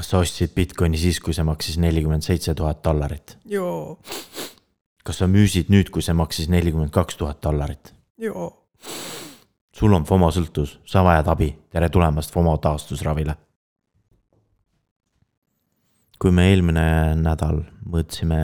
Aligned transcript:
kas 0.00 0.14
sa 0.14 0.22
ostsid 0.24 0.54
Bitcoini 0.56 0.96
siis, 0.96 1.18
kui 1.20 1.34
see 1.36 1.44
maksis 1.44 1.76
nelikümmend 1.76 2.24
seitse 2.24 2.54
tuhat 2.56 2.80
dollarit? 2.84 3.36
kas 5.04 5.20
sa 5.20 5.28
müüsid 5.28 5.68
nüüd, 5.72 5.90
kui 5.92 6.00
see 6.04 6.16
maksis 6.16 6.48
nelikümmend 6.48 6.92
kaks 6.94 7.18
tuhat 7.20 7.42
dollarit? 7.44 7.92
sul 9.76 9.92
on 9.92 10.06
FOMO 10.08 10.30
sõltuvus, 10.32 10.78
sa 10.88 11.04
vajad 11.04 11.28
abi, 11.28 11.50
tere 11.72 11.90
tulemast 11.92 12.32
FOMO 12.32 12.56
taastusravile. 12.64 13.36
kui 16.20 16.32
me 16.32 16.48
eelmine 16.48 16.86
nädal 17.20 17.62
mõõtsime 17.84 18.40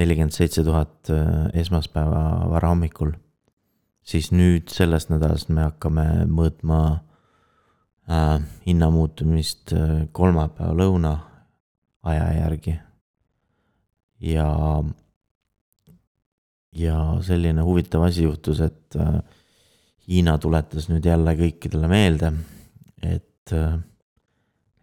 nelikümmend 0.00 0.32
seitse 0.32 0.64
tuhat 0.64 1.12
äh, 1.12 1.52
esmaspäeva 1.60 2.48
varahommikul, 2.54 3.12
siis 4.00 4.32
nüüd 4.32 4.72
sellest 4.72 5.12
nädalast 5.12 5.52
me 5.52 5.68
hakkame 5.68 6.24
mõõtma 6.24 6.80
äh, 8.10 8.38
hinna 8.66 8.90
muutumist 8.90 9.72
äh, 9.72 10.06
kolmapäeva 10.12 10.74
lõuna 10.76 11.16
aja 12.02 12.30
järgi. 12.38 12.78
ja, 14.20 14.48
ja 16.72 16.96
selline 17.22 17.62
huvitav 17.62 18.08
asi 18.08 18.26
juhtus, 18.28 18.60
et 18.60 18.96
äh, 18.96 19.20
Hiina 20.10 20.32
tuletas 20.42 20.88
nüüd 20.90 21.04
jälle 21.06 21.36
kõikidele 21.38 21.86
meelde, 21.86 22.32
et 23.06 23.52
äh, 23.54 23.76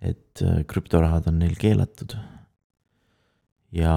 et 0.02 0.42
äh, 0.42 0.64
krüptorahad 0.68 1.28
on 1.28 1.40
neil 1.42 1.56
keelatud. 1.60 2.16
ja, 3.72 3.94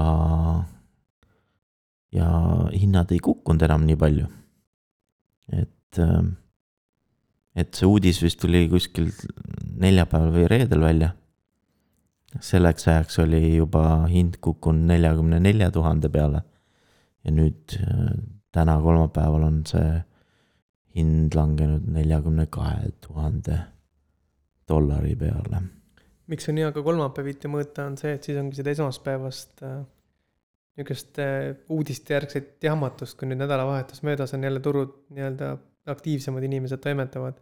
ja 2.13 2.29
hinnad 2.73 3.13
ei 3.15 3.21
kukkunud 3.23 3.63
enam 3.63 3.85
nii 3.87 3.97
palju. 3.97 4.27
et, 5.53 5.99
äh, 5.99 6.23
et 7.57 7.75
see 7.75 7.89
uudis 7.89 8.21
vist 8.23 8.41
tuli 8.43 8.67
kuskil 8.71 9.11
neljapäeval 9.81 10.35
või 10.35 10.47
reedel 10.51 10.85
välja. 10.85 11.11
selleks 12.41 12.87
ajaks 12.89 13.19
oli 13.19 13.57
juba 13.57 14.07
hind 14.07 14.37
kukkunud 14.41 14.87
neljakümne 14.87 15.41
nelja 15.41 15.71
tuhande 15.71 16.09
peale. 16.09 16.43
ja 17.25 17.31
nüüd 17.31 17.77
äh, 17.81 18.15
täna 18.53 18.81
kolmapäeval 18.81 19.43
on 19.43 19.61
see 19.67 19.91
hind 20.95 21.35
langenud 21.35 21.87
neljakümne 21.87 22.47
kahe 22.47 22.91
tuhande 23.01 23.59
dollari 24.69 25.17
peale 25.17 25.63
miks 26.31 26.49
on 26.51 26.61
hea 26.61 26.71
ka 26.75 26.83
kolmapäeviti 26.87 27.51
mõõta, 27.51 27.89
on 27.91 27.97
see, 27.99 28.15
et 28.15 28.27
siis 28.27 28.39
ongi 28.39 28.59
seda 28.59 28.75
esmaspäevast 28.75 29.65
äh, 29.67 29.81
niisugust 30.79 31.19
äh, 31.23 31.57
uudistejärgset 31.75 32.63
jahmatust, 32.65 33.17
kui 33.19 33.29
nüüd 33.29 33.41
nädalavahetus 33.43 34.05
möödas 34.07 34.35
on 34.37 34.47
jälle 34.47 34.63
turud 34.65 34.95
nii-öelda 35.17 35.57
aktiivsemad 35.87 36.45
inimesed 36.45 36.83
toimetavad. 36.83 37.39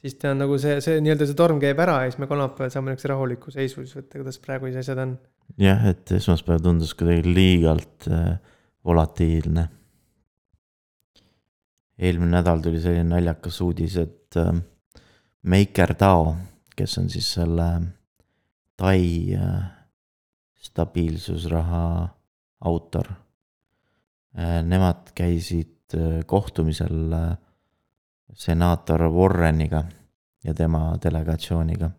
siis 0.00 0.14
ta 0.14 0.30
on 0.32 0.40
nagu 0.40 0.56
see, 0.58 0.80
see 0.80 1.00
nii-öelda 1.04 1.28
see 1.28 1.36
torm 1.38 1.60
käib 1.60 1.78
ära 1.84 1.98
ja 2.02 2.10
siis 2.10 2.18
me 2.22 2.26
kolmapäeval 2.30 2.72
saame 2.72 2.90
niisuguse 2.90 3.12
rahuliku 3.12 3.52
seisu 3.52 3.84
siis 3.84 3.96
võtta, 3.98 4.18
kuidas 4.18 4.40
praegu 4.42 4.70
siis 4.70 4.80
asjad 4.82 5.02
on. 5.04 5.14
jah, 5.60 5.86
et 5.92 6.12
esmaspäev 6.18 6.62
tundus 6.64 6.94
kuidagi 6.98 7.28
liigalt 7.28 8.08
äh, 8.10 8.36
volatiilne. 8.84 9.68
eelmine 11.98 12.38
nädal 12.38 12.62
tuli 12.64 12.80
selline 12.80 13.08
naljakas 13.14 13.60
uudis, 13.60 13.96
et 14.00 14.40
äh, 14.40 14.54
MakerDAO, 15.42 16.36
kes 16.76 16.98
on 16.98 17.10
siis 17.12 17.34
selle 17.36 17.68
Tai 18.82 19.34
äh, 19.34 19.62
stabiilsusraha 20.58 22.08
autor. 22.60 23.12
äh, 24.38 24.62
Nemad 24.64 25.12
käisid 25.14 25.94
äh, 25.94 26.24
kohtumisel 26.26 27.12
äh, 27.12 27.36
senaator 28.34 29.02
Warreniga 29.12 29.84
ja 30.44 30.54
tema 30.54 30.96
delegatsiooniga. 31.02 31.90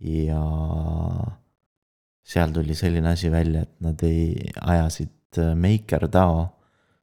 ja 0.00 0.42
seal 2.22 2.52
tuli 2.52 2.74
selline 2.74 3.08
asi 3.08 3.30
välja, 3.30 3.62
et 3.62 3.80
nad 3.80 4.02
ei, 4.06 4.34
ajasid 4.60 5.38
äh, 5.38 5.54
MakerDAO 5.56 6.46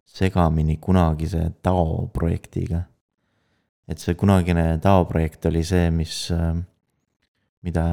segamini 0.06 0.78
kunagise 0.78 1.50
DAO 1.64 2.08
projektiga. 2.14 2.84
et 3.88 4.00
see 4.02 4.16
kunagine 4.18 4.80
DAO 4.82 5.06
projekt 5.06 5.46
oli 5.46 5.64
see, 5.64 5.90
mis, 5.92 6.32
äh, 6.32 6.56
mida 7.66 7.86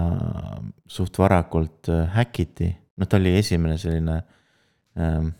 suht 0.86 1.18
varakult 1.18 1.88
äh, 1.88 2.06
häkiti, 2.14 2.70
noh, 2.96 3.08
ta 3.08 3.16
oli 3.16 3.34
esimene 3.38 3.78
selline 3.78 4.22
ähm, 4.96 5.32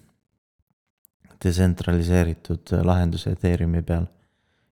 detsentraliseeritud 1.44 2.72
lahendus 2.84 3.26
Ethereumi 3.26 3.82
peal. 3.82 4.06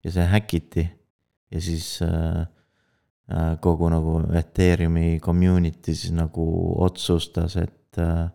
Ja 0.08 0.14
see 0.16 0.28
häkiti 0.32 0.86
ja 1.52 1.62
siis 1.62 2.00
äh, 2.02 2.48
äh, 3.32 3.58
kogu 3.62 3.90
nagu 3.92 4.22
Ethereumi 4.36 5.20
community 5.24 5.96
siis 5.96 6.14
nagu 6.16 6.48
otsustas, 6.84 7.58
et 7.58 8.00
äh,, 8.00 8.30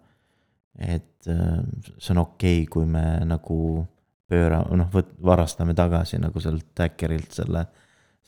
et 0.79 1.29
äh, 1.29 1.63
see 1.99 2.13
on 2.15 2.25
okei 2.27 2.63
okay,, 2.63 2.69
kui 2.73 2.87
me 2.87 3.05
nagu 3.29 3.87
pööra-, 4.29 4.65
noh, 4.77 4.93
varastame 5.25 5.75
tagasi 5.77 6.21
nagu 6.21 6.41
sealt 6.41 6.85
häkkerilt 6.85 7.41
selle, 7.41 7.67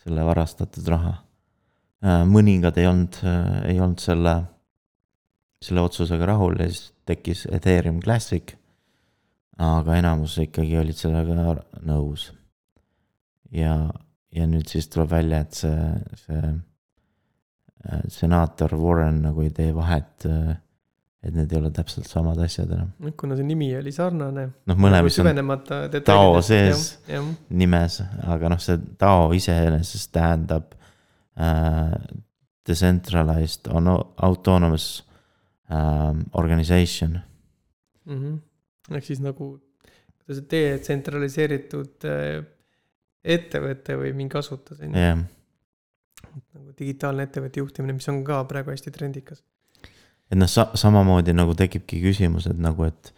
selle 0.05 0.26
varastatud 0.26 0.88
raha 0.93 1.21
mõningad 2.05 2.76
ei 2.76 2.84
olnud, 2.84 3.16
ei 3.65 3.78
olnud 3.81 4.03
selle, 4.03 4.34
selle 5.65 5.81
otsusega 5.81 6.26
rahul 6.28 6.59
ja 6.61 6.66
siis 6.69 6.91
tekkis 7.09 7.47
Ethereum 7.49 8.03
Classic. 8.05 8.53
aga 9.56 9.97
enamus 9.97 10.34
ikkagi 10.43 10.76
olid 10.76 10.99
sellega 10.99 11.55
nõus. 11.87 12.26
Ja, 13.54 13.75
ja 14.34 14.47
nüüd 14.50 14.69
siis 14.70 14.88
tuleb 14.92 15.12
välja, 15.15 15.42
et 15.44 15.59
see, 15.59 15.88
see 16.25 16.42
äh, 16.44 18.04
senaator 18.12 18.76
Warren 18.81 19.22
nagu 19.28 19.44
ei 19.44 19.53
tee 19.54 19.70
vahet, 19.76 20.26
et 21.25 21.32
need 21.32 21.53
ei 21.53 21.60
ole 21.60 21.70
täpselt 21.75 22.09
samad 22.10 22.41
asjad 22.44 22.72
enam. 22.76 22.91
kuna 23.20 23.37
see 23.38 23.47
nimi 23.48 23.70
oli 23.78 23.93
sarnane. 23.94 24.48
noh, 24.69 24.81
mõlemis 24.81 25.19
on 25.22 25.31
Tao 26.04 26.41
sees 26.44 26.87
nimes, 27.48 28.00
aga 28.28 28.53
noh, 28.53 28.60
see 28.62 28.81
Tao 29.00 29.31
iseenesest 29.37 30.12
tähendab 30.14 30.75
uh, 30.75 31.94
decentralized 32.69 33.69
autonomous 33.72 35.04
um, 35.70 36.25
organization 36.32 37.19
mm. 38.04 38.19
-hmm. 38.19 38.97
ehk 38.97 39.04
siis 39.04 39.20
nagu, 39.20 39.60
kuidas 40.19 40.41
see 40.41 40.48
detsentraliseeritud 40.50 42.04
äh, 42.04 42.44
ettevõte 43.24 43.96
või 43.98 44.12
mingi 44.16 44.38
asutus 44.38 44.82
on 44.84 44.94
ju 44.94 45.16
nagu 46.54 46.72
digitaalne 46.78 47.26
ettevõtte 47.28 47.62
juhtimine, 47.62 47.96
mis 47.96 48.08
on 48.10 48.22
ka 48.26 48.40
praegu 48.50 48.72
hästi 48.72 48.92
trendikas. 48.94 49.42
et 50.30 50.38
noh, 50.38 50.50
sa-, 50.50 50.72
samamoodi 50.74 51.34
nagu 51.36 51.54
tekibki 51.58 52.00
küsimus, 52.02 52.48
et 52.50 52.58
nagu, 52.58 52.88
et, 52.88 53.12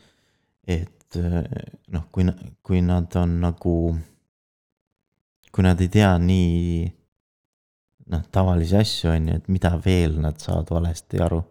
et 0.66 1.20
noh, 1.94 2.04
kui, 2.12 2.26
kui 2.66 2.82
nad 2.84 3.16
on 3.16 3.38
nagu, 3.44 3.76
kui 5.52 5.64
nad 5.64 5.80
ei 5.80 5.88
tea 5.92 6.12
nii 6.20 6.90
noh, 8.12 8.26
tavalisi 8.32 8.76
asju, 8.80 9.10
on 9.14 9.30
ju, 9.30 9.38
et 9.40 9.48
mida 9.52 9.72
veel 9.84 10.18
nad 10.22 10.38
saavad 10.42 10.70
valesti 10.76 11.22
aru. 11.22 11.42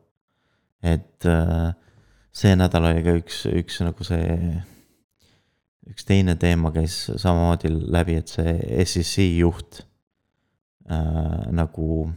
et 0.86 1.26
äh, 1.26 1.74
see 2.36 2.54
nädal 2.56 2.92
oli 2.92 3.02
ka 3.04 3.16
üks, 3.18 3.46
üks 3.50 3.80
nagu 3.82 4.06
see, 4.06 4.36
üks 5.92 6.06
teine 6.08 6.36
teema 6.40 6.72
käis 6.74 7.06
samamoodi 7.22 7.70
läbi, 7.72 8.18
et 8.22 8.32
see 8.32 8.86
SEC 8.86 9.26
juht 9.40 9.84
äh, 10.90 11.46
nagu 11.56 12.10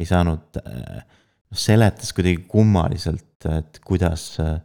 ei 0.00 0.08
saanud 0.08 0.60
äh,, 0.62 1.02
seletas 1.52 2.14
kuidagi 2.16 2.44
kummaliselt, 2.50 3.46
et 3.50 3.80
kuidas 3.84 4.32
äh,, 4.42 4.58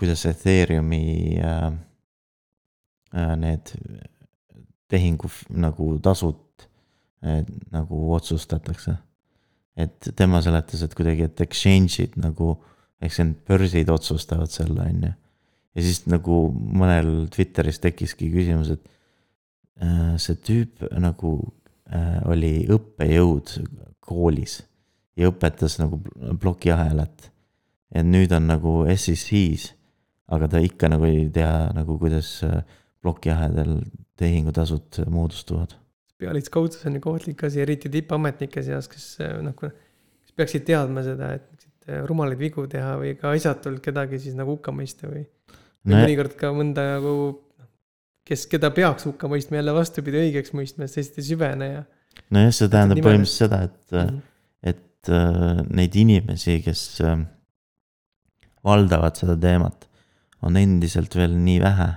kuidas 0.00 0.24
Ethereumi 0.30 1.38
äh, 1.42 1.66
äh, 3.14 3.36
need 3.36 3.74
tehingu 4.90 5.30
nagu 5.50 5.92
tasud 6.02 6.46
nagu 7.70 7.98
otsustatakse. 8.14 8.94
et 9.76 10.08
tema 10.16 10.40
seletas, 10.42 10.82
et 10.82 10.94
kuidagi, 10.96 11.24
et 11.28 11.40
exchange'id 11.40 12.16
nagu, 12.20 12.54
ehk 13.00 13.12
see 13.14 13.24
on 13.24 13.30
börsid 13.48 13.88
otsustavad 13.92 14.50
selle, 14.52 14.82
on 14.82 15.04
ju. 15.06 15.12
Ja 15.76 15.84
siis 15.84 16.04
nagu 16.10 16.42
mõnel 16.52 17.28
Twitteris 17.32 17.80
tekkiski 17.82 18.30
küsimus, 18.32 18.72
et 18.74 18.86
äh, 19.82 20.14
see 20.22 20.38
tüüp 20.46 20.86
nagu 20.98 21.34
äh, 21.90 22.20
oli 22.30 22.54
õppejõud 22.70 23.54
koolis 24.00 24.60
ja 25.18 25.30
õpetas 25.30 25.78
nagu 25.82 26.00
plokiahelat. 26.40 27.30
et 27.94 28.06
nüüd 28.06 28.32
on 28.32 28.46
nagu 28.46 28.74
SEC-s, 28.86 29.74
aga 30.30 30.48
ta 30.48 30.62
ikka 30.62 30.88
nagu 30.92 31.06
ei 31.08 31.28
tea 31.34 31.70
nagu, 31.74 31.98
kuidas 31.98 32.40
äh, 32.46 32.62
plokiahedal 33.02 33.80
tehingutasud 34.20 35.04
moodustuvad 35.08 35.80
pealiskaudsus 36.20 36.86
on 36.86 36.98
nagu 36.98 37.12
ohtlik 37.14 37.44
asi, 37.48 37.62
eriti 37.64 37.90
tippametnike 37.92 38.62
seas, 38.64 38.88
kes 38.90 39.06
noh, 39.44 39.56
kes 39.56 40.36
peaksid 40.36 40.66
teadma 40.68 41.04
seda, 41.06 41.34
et 41.38 41.66
eh, 41.88 42.02
rumalaid 42.08 42.40
vigu 42.40 42.66
teha 42.70 42.96
või 43.00 43.14
ka 43.20 43.34
asjatult 43.36 43.82
kedagi 43.84 44.20
siis 44.22 44.36
nagu 44.38 44.56
hukka 44.56 44.74
mõista 44.76 45.08
või. 45.10 45.24
Või 45.86 45.96
mõnikord 45.96 46.34
ka 46.40 46.50
mõnda 46.56 46.86
nagu, 46.96 47.14
kes, 48.28 48.46
keda 48.50 48.72
peaks 48.74 49.06
hukka 49.08 49.30
mõistma, 49.30 49.60
jälle 49.60 49.74
vastupidi 49.76 50.20
õigeks 50.26 50.52
mõistma, 50.56 50.88
sest 50.90 51.18
ei 51.18 51.28
süvene 51.32 51.70
ja. 51.70 51.86
nojah, 52.30 52.52
see 52.54 52.68
tähendab 52.68 53.00
põhimõtteliselt 53.04 53.46
seda, 53.46 53.62
et 53.68 53.80
mm, 53.94 53.98
-hmm. 53.98 54.20
et 54.62 54.86
et 55.00 55.12
äh, 55.12 55.62
neid 55.72 55.96
inimesi, 55.96 56.60
kes 56.64 57.00
äh, 57.04 57.22
valdavad 58.64 59.16
seda 59.16 59.36
teemat, 59.40 59.88
on 60.44 60.56
endiselt 60.56 61.16
veel 61.16 61.36
nii 61.36 61.60
vähe. 61.62 61.90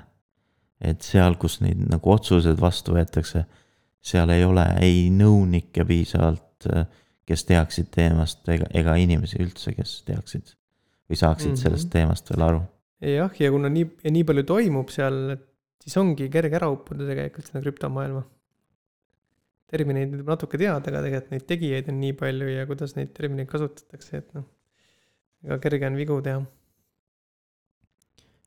et 0.84 1.00
seal, 1.00 1.38
kus 1.40 1.62
neid 1.64 1.80
nagu 1.88 2.12
otsused 2.12 2.58
vastu 2.60 2.92
võetakse, 2.92 3.46
seal 4.04 4.34
ei 4.34 4.42
ole 4.44 4.66
ei 4.84 5.06
nõunikke 5.16 5.86
piisavalt, 5.88 6.68
äh, 6.68 6.84
kes 7.24 7.46
teaksid 7.48 7.88
teemast 7.94 8.50
ega, 8.52 8.68
ega 8.76 8.98
inimesi 9.00 9.40
üldse, 9.40 9.72
kes 9.78 10.02
teaksid 10.04 10.56
või 11.08 11.20
saaksid 11.20 11.54
mm 11.54 11.56
-hmm. 11.56 11.62
sellest 11.62 11.90
teemast 11.90 12.32
veel 12.32 12.44
aru. 12.50 12.62
Jah, 13.04 13.34
ja 13.40 13.52
kuna 13.52 13.72
nii, 13.72 13.88
ja 14.06 14.14
nii 14.14 14.24
palju 14.28 14.46
toimub 14.48 14.92
seal, 14.94 15.36
et 15.36 15.44
siis 15.84 15.98
ongi 16.00 16.30
kerge 16.32 16.58
ära 16.60 16.70
uppuda 16.72 17.08
tegelikult 17.10 17.50
sinna 17.50 17.64
krüptomaailma. 17.64 18.24
termineid 19.74 20.12
võib 20.14 20.28
natuke 20.30 20.58
teada, 20.62 20.78
aga 20.92 21.02
tegelikult 21.02 21.32
neid 21.34 21.46
tegijaid 21.50 21.88
on 21.90 21.98
nii 22.00 22.14
palju 22.18 22.50
ja 22.52 22.68
kuidas 22.70 22.94
neid 22.96 23.14
termineid 23.18 23.50
kasutatakse, 23.50 24.22
et 24.22 24.36
noh, 24.38 24.46
ega 25.48 25.58
kerge 25.64 25.90
on 25.90 25.98
vigu 26.00 26.20
teha. 26.24 26.44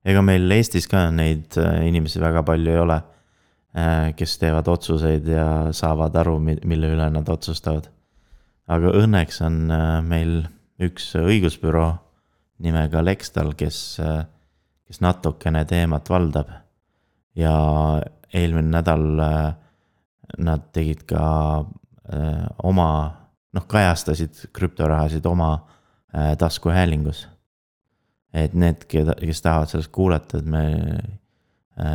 ega 0.06 0.22
meil 0.22 0.56
Eestis 0.56 0.86
ka 0.88 1.08
neid 1.10 1.58
äh, 1.60 1.82
inimesi 1.88 2.22
väga 2.22 2.44
palju 2.46 2.72
ei 2.72 2.80
ole, 2.84 3.00
äh, 3.76 4.14
kes 4.16 4.38
teevad 4.40 4.70
otsuseid 4.70 5.28
ja 5.28 5.48
saavad 5.76 6.16
aru, 6.22 6.38
mille 6.40 6.94
üle 6.94 7.10
nad 7.12 7.28
otsustavad. 7.28 7.90
aga 8.66 8.94
õnneks 9.02 9.42
on 9.44 9.66
äh, 9.70 10.00
meil 10.06 10.38
üks 10.80 11.12
õigusbüroo 11.18 11.90
nimega 12.64 13.02
Lextal, 13.04 13.52
kes, 13.58 13.98
kes 14.86 15.00
natukene 15.02 15.64
teemat 15.64 16.10
valdab 16.10 16.50
ja 17.36 17.54
eelmine 18.34 18.70
nädal 18.70 19.20
äh, 19.20 19.54
nad 20.38 20.68
tegid 20.72 21.04
ka 21.08 21.24
äh, 22.12 22.46
oma, 22.64 22.88
noh, 23.54 23.66
kajastasid 23.68 24.46
krüptorahasid 24.56 25.26
oma 25.26 25.52
äh, 26.14 26.36
taskuhäälingus. 26.38 27.28
et 28.36 28.52
need, 28.52 28.82
keda, 28.90 29.14
kes 29.16 29.40
tahavad 29.40 29.70
sellest 29.70 29.88
kuulata, 29.92 30.38
et 30.38 30.44
me 30.44 30.64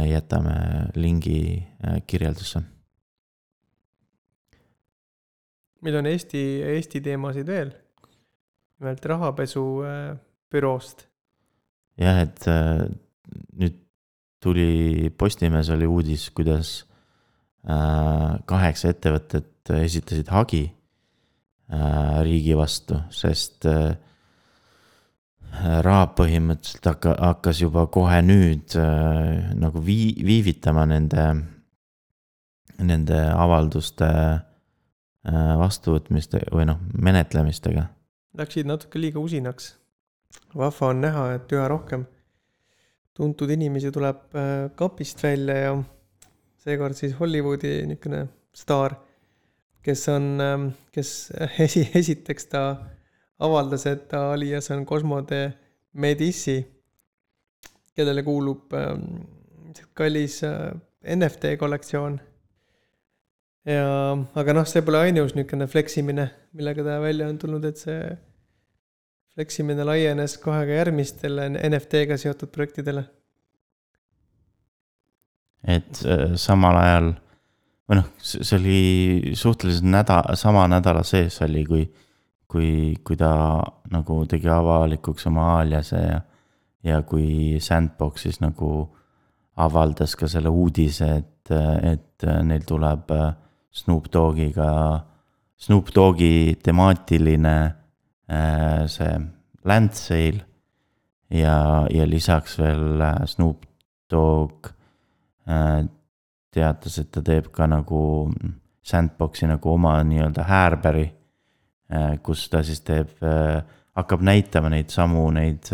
jätame 0.09 0.55
lingi 0.95 1.67
kirjeldusse. 2.07 2.61
meil 5.81 5.95
on 5.99 6.05
Eesti, 6.05 6.41
Eesti 6.63 7.01
teemasid 7.01 7.47
veel. 7.47 7.71
nimelt 8.79 9.05
rahapesu 9.05 9.65
büroost. 10.49 11.10
Jah, 11.99 12.21
et 12.23 12.47
nüüd 13.59 13.81
tuli 14.41 15.09
Postimehes 15.17 15.69
oli 15.69 15.87
uudis, 15.87 16.29
kuidas 16.33 16.81
äh, 17.69 18.39
kaheksa 18.49 18.91
ettevõtet 18.91 19.71
esitasid 19.77 20.31
hagi 20.33 20.63
äh, 21.71 22.21
riigi 22.25 22.57
vastu, 22.57 22.99
sest 23.13 23.69
äh, 23.69 23.93
Raab 25.61 26.13
põhimõtteliselt 26.15 26.85
hakka, 26.87 27.13
hakkas 27.19 27.59
juba 27.59 27.83
kohe 27.91 28.21
nüüd 28.23 28.71
nagu 29.59 29.81
vii-, 29.83 30.23
viivitama 30.23 30.85
nende, 30.87 31.25
nende 32.79 33.17
avalduste 33.35 34.07
vastuvõtmiste 35.59 36.45
või 36.55 36.69
noh, 36.71 36.79
menetlemistega. 36.95 37.83
Läksid 38.39 38.71
natuke 38.71 39.03
liiga 39.03 39.19
usinaks. 39.19 39.73
Vahva 40.55 40.91
on 40.91 41.01
näha, 41.01 41.27
et 41.35 41.53
üha 41.55 41.67
rohkem 41.71 42.05
tuntud 43.21 43.49
inimesi 43.53 43.91
tuleb 43.93 44.35
äh, 44.35 44.69
kapist 44.75 45.23
välja 45.23 45.55
ja 45.55 45.73
seekord 46.61 46.97
siis 46.97 47.13
Hollywoodi 47.19 47.81
niisugune 47.89 48.25
staar, 48.55 48.95
kes 49.83 50.07
on, 50.13 50.27
ähm, 50.41 50.67
kes 50.93 51.31
esi, 51.65 51.85
esiteks 51.97 52.49
ta 52.51 52.63
avaldas, 53.41 53.85
et 53.89 54.07
ta 54.11 54.31
alias 54.33 54.71
on 54.71 54.85
Cosmo 54.85 55.21
de 55.27 55.51
Medici, 55.93 56.59
kellele 57.95 58.23
kuulub 58.23 58.73
ähm, 58.77 59.05
kallis 59.93 60.41
äh, 60.47 60.71
NFT 61.15 61.57
kollektsioon. 61.59 62.19
ja, 63.65 63.87
aga 64.35 64.53
noh, 64.57 64.65
see 64.65 64.81
pole 64.85 65.03
ainus 65.05 65.35
niisugune 65.35 65.67
fleksimine, 65.69 66.29
millega 66.57 66.85
ta 66.85 66.99
välja 67.03 67.27
on 67.29 67.37
tulnud, 67.41 67.65
et 67.65 67.77
see 67.77 67.99
fleksimine 69.35 69.85
laienes 69.87 70.37
kohe 70.43 70.65
ka 70.67 70.77
järgmistele 70.79 71.47
NFT-ga 71.55 72.17
seotud 72.19 72.51
projektidele. 72.51 73.03
et 75.61 75.99
äh, 76.09 76.31
samal 76.41 76.77
ajal 76.79 77.11
või 77.91 77.99
noh, 77.99 78.07
see 78.23 78.55
oli 78.57 79.35
suhteliselt 79.37 79.85
nädal, 79.85 80.31
sama 80.39 80.63
nädala 80.71 81.03
sees 81.05 81.37
oli, 81.45 81.65
kui, 81.67 81.83
kui, 82.49 82.95
kui 83.03 83.17
ta 83.19 83.33
nagu 83.91 84.23
tegi 84.31 84.49
avalikuks 84.49 85.27
oma 85.29 85.59
aliase 85.59 85.99
ja, 85.99 86.21
ja 86.87 87.01
kui 87.05 87.59
Sandboxis 87.61 88.41
nagu 88.41 88.71
avaldas 89.61 90.15
ka 90.17 90.29
selle 90.31 90.49
uudise, 90.49 91.11
et, 91.19 91.51
et 91.51 92.27
neil 92.47 92.65
tuleb 92.65 93.11
äh, 93.13 93.29
Snoop 93.71 94.09
Dogiga, 94.13 94.71
Snoop 95.61 95.93
Dogi 95.95 96.57
temaatiline 96.63 97.55
see 98.87 99.15
Land 99.67 99.93
Sale 99.93 100.45
ja, 101.29 101.87
ja 101.91 102.07
lisaks 102.07 102.57
veel 102.59 103.01
äh, 103.01 103.25
Snoop 103.25 103.65
Dogg 104.11 104.71
äh, 105.47 105.83
teatas, 106.51 106.97
et 106.99 107.11
ta 107.11 107.23
teeb 107.23 107.51
ka 107.55 107.67
nagu 107.69 108.01
sandbox'i 108.87 109.47
nagu 109.47 109.71
oma 109.71 109.99
nii-öelda 110.03 110.43
Härberi, 110.43 111.05
kus 112.25 112.47
ta 112.51 112.59
siis 112.65 112.81
teeb, 112.83 113.11
hakkab 113.95 114.23
näitama 114.25 114.71
neid 114.73 114.89
samu, 114.91 115.21
neid 115.35 115.69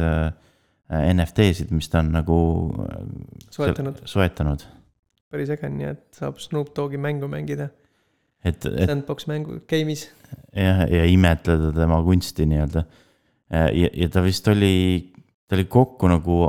NFT-sid, 0.91 1.71
mis 1.73 1.89
ta 1.89 2.03
on 2.03 2.11
nagu 2.13 2.37
soetanud, 3.53 4.03
soetanud. 4.05 4.65
päris 5.33 5.53
äge, 5.55 5.69
nii 5.71 5.89
et 5.93 6.19
saab 6.19 6.37
Snoop 6.43 6.75
Dogi 6.77 6.99
mängu 7.01 7.29
mängida 7.31 7.69
et, 8.43 8.65
et. 8.65 8.85
Sandbox 8.89 9.27
mängu, 9.27 9.61
game'is. 9.69 10.07
Jah, 10.57 10.83
ja 10.89 11.05
imetleda 11.09 11.71
tema 11.75 11.99
kunsti 12.05 12.47
nii-öelda. 12.49 12.83
ja, 13.51 13.89
ja 13.93 14.09
ta 14.11 14.23
vist 14.25 14.47
oli, 14.51 15.13
ta 15.47 15.55
oli 15.55 15.67
kokku 15.71 16.09
nagu 16.11 16.39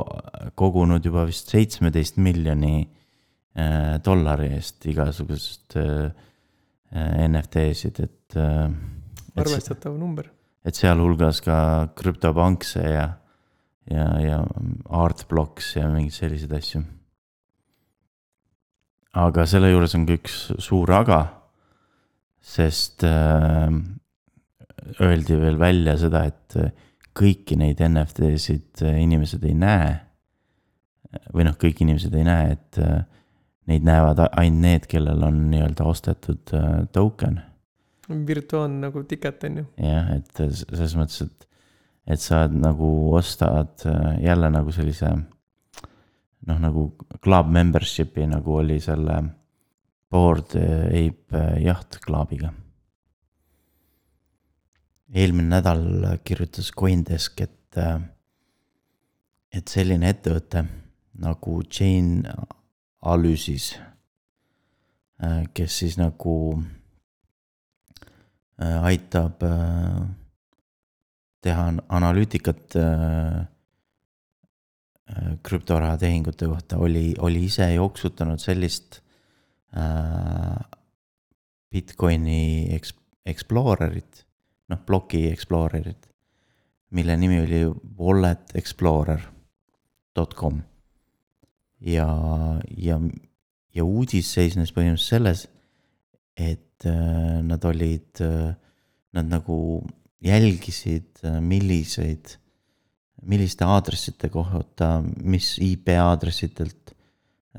kogunud 0.59 1.05
juba 1.05 1.25
vist 1.29 1.51
seitsmeteist 1.53 2.19
miljoni 2.19 2.81
äh, 2.83 3.95
dollari 4.05 4.51
eest 4.57 4.85
igasugusest 4.89 5.77
äh, 5.79 6.27
NFT-sid, 7.29 8.01
et 8.01 8.37
äh,. 8.39 8.67
arvestatav 9.37 9.97
number. 9.97 10.29
et 10.65 10.75
sealhulgas 10.75 11.41
ka 11.45 11.57
krüptopankse 11.95 12.81
ja, 12.83 13.07
ja, 13.89 14.07
ja 14.19 14.39
Artblocks 14.89 15.75
ja 15.77 15.87
mingeid 15.93 16.17
selliseid 16.17 16.55
asju. 16.57 16.81
aga 19.13 19.45
selle 19.49 19.71
juures 19.71 19.95
on 19.95 20.07
ka 20.09 20.17
üks 20.17 20.41
suur 20.59 20.91
aga 20.97 21.21
sest 22.41 23.03
äh, 23.07 23.69
öeldi 24.99 25.37
veel 25.39 25.59
välja 25.59 25.95
seda, 25.99 26.25
et 26.29 26.57
äh, 26.59 26.71
kõiki 27.17 27.57
neid 27.59 27.81
NFT-sid 27.83 28.83
äh, 28.85 29.01
inimesed 29.03 29.43
ei 29.47 29.55
näe. 29.57 29.97
või 31.33 31.47
noh, 31.47 31.55
kõik 31.57 31.79
inimesed 31.81 32.13
ei 32.13 32.25
näe, 32.27 32.51
et 32.53 32.77
äh, 32.83 33.01
neid 33.69 33.85
näevad 33.85 34.21
ainult 34.29 34.61
need, 34.65 34.87
kellel 34.89 35.23
on 35.25 35.39
nii-öelda 35.51 35.87
ostetud 35.89 36.53
äh, 36.57 36.85
token. 36.93 37.41
virtuaalne 38.09 38.87
nagu 38.87 39.03
ticket 39.03 39.43
on 39.43 39.57
ju. 39.61 39.65
jah, 39.77 40.13
et 40.15 40.43
selles 40.61 40.95
mõttes, 40.97 41.21
et, 41.25 41.47
et 42.15 42.21
sa 42.21 42.47
nagu 42.47 43.13
ostad 43.17 43.85
äh, 43.85 44.15
jälle 44.25 44.49
nagu 44.53 44.71
sellise 44.73 45.11
noh, 46.47 46.59
nagu 46.59 46.89
club 47.23 47.51
membership'i 47.53 48.25
nagu 48.29 48.61
oli 48.61 48.79
selle 48.81 49.21
Board 50.09 50.55
Ape 50.55 51.41
Yacht 51.61 51.99
Clubiga. 52.05 52.53
eelmine 55.13 55.49
nädal 55.49 55.83
kirjutas 56.23 56.71
Coindesk, 56.71 57.41
et, 57.41 57.77
et 59.53 59.67
selline 59.69 60.09
ettevõte 60.09 60.63
nagu 61.21 61.55
Chain 61.65 62.23
Alysis, 63.09 63.71
kes 65.53 65.77
siis 65.81 65.97
nagu 65.97 66.35
aitab 68.59 69.41
teha 71.41 71.67
analüütikat 71.89 72.77
krüptorahatehingute 75.43 76.49
kohta, 76.49 76.77
oli, 76.77 77.13
oli 77.17 77.45
ise 77.49 77.71
jooksutanud 77.73 78.41
sellist 78.41 79.01
Äh, 79.01 79.08
Bitcoini 81.69 82.73
eks-, 82.73 82.95
Explorerit, 83.29 84.23
noh, 84.71 84.79
ploki 84.85 85.27
Explorerit, 85.29 86.07
mille 86.97 87.15
nimi 87.19 87.37
oli 87.43 87.59
walletexplorer.com. 87.99 90.55
ja, 91.85 92.07
ja, 92.75 92.99
ja 93.75 93.83
uudis 93.85 94.33
seisnes 94.33 94.73
põhimõtteliselt 94.73 95.13
selles, 95.13 95.47
et 96.39 96.85
äh, 96.87 97.41
nad 97.45 97.65
olid, 97.67 98.21
äh, 98.25 98.53
nad 99.13 99.25
nagu 99.29 99.85
jälgisid, 100.23 101.19
milliseid, 101.43 102.39
milliste 103.29 103.65
aadressite 103.67 104.29
kohta, 104.31 105.01
mis 105.03 105.57
IP 105.63 105.89
aadressidelt 105.99 106.93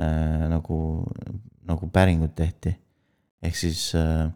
äh, 0.00 0.48
nagu, 0.50 1.06
nagu 1.68 1.88
päringud 1.92 2.34
tehti. 2.36 2.74
ehk 3.42 3.56
siis 3.56 3.94
äh, 3.96 4.28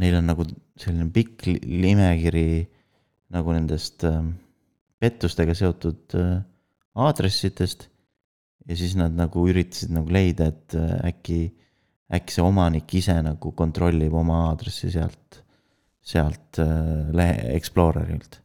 neil 0.00 0.18
on 0.18 0.26
nagu 0.30 0.46
selline 0.78 1.10
pikk 1.12 1.48
nimekiri 1.64 2.66
nagu 3.34 3.54
nendest 3.54 4.04
äh, 4.08 4.22
pettustega 5.00 5.54
seotud 5.56 6.18
äh, 6.18 6.42
aadressidest 7.00 7.88
ja 8.68 8.76
siis 8.76 8.96
nad 8.98 9.14
nagu 9.16 9.46
üritasid 9.50 9.92
nagu 9.94 10.12
leida, 10.12 10.50
et 10.52 10.76
äh, 10.78 10.92
äkki, 11.10 11.40
äkki 12.12 12.36
see 12.36 12.44
omanik 12.44 12.92
ise 12.98 13.16
nagu 13.24 13.54
kontrollib 13.56 14.14
oma 14.20 14.44
aadressi 14.50 14.92
sealt, 14.94 15.40
sealt 16.00 16.60
äh, 16.62 17.10
lehe 17.16 17.56
Explorerilt. 17.56 18.40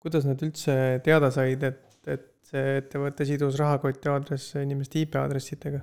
kuidas 0.00 0.24
nad 0.24 0.40
üldse 0.42 0.74
teada 1.04 1.28
said, 1.34 1.62
et, 1.62 1.86
et 2.08 2.28
see 2.50 2.76
ettevõte 2.80 3.26
sidus 3.28 3.58
rahakoti 3.60 4.08
aadresse 4.10 4.64
inimeste 4.64 5.02
IP 5.04 5.18
aadressidega? 5.20 5.82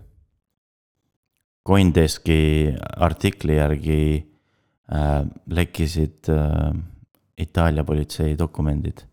Coindeski 1.67 2.73
artikli 3.03 3.57
järgi 3.57 4.01
äh, 4.17 5.23
lekkisid 5.51 6.29
äh, 6.31 6.71
Itaalia 7.37 7.83
politsei 7.85 8.37
dokumendid 8.39 9.03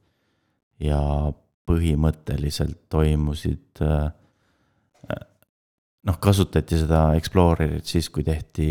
ja 0.81 1.01
põhimõtteliselt 1.69 2.87
toimusid 2.93 3.83
äh, 3.85 4.13
noh, 6.09 6.21
kasutati 6.21 6.79
seda 6.81 7.07
Explorerit 7.19 7.89
siis, 7.89 8.11
kui 8.13 8.25
tehti 8.27 8.69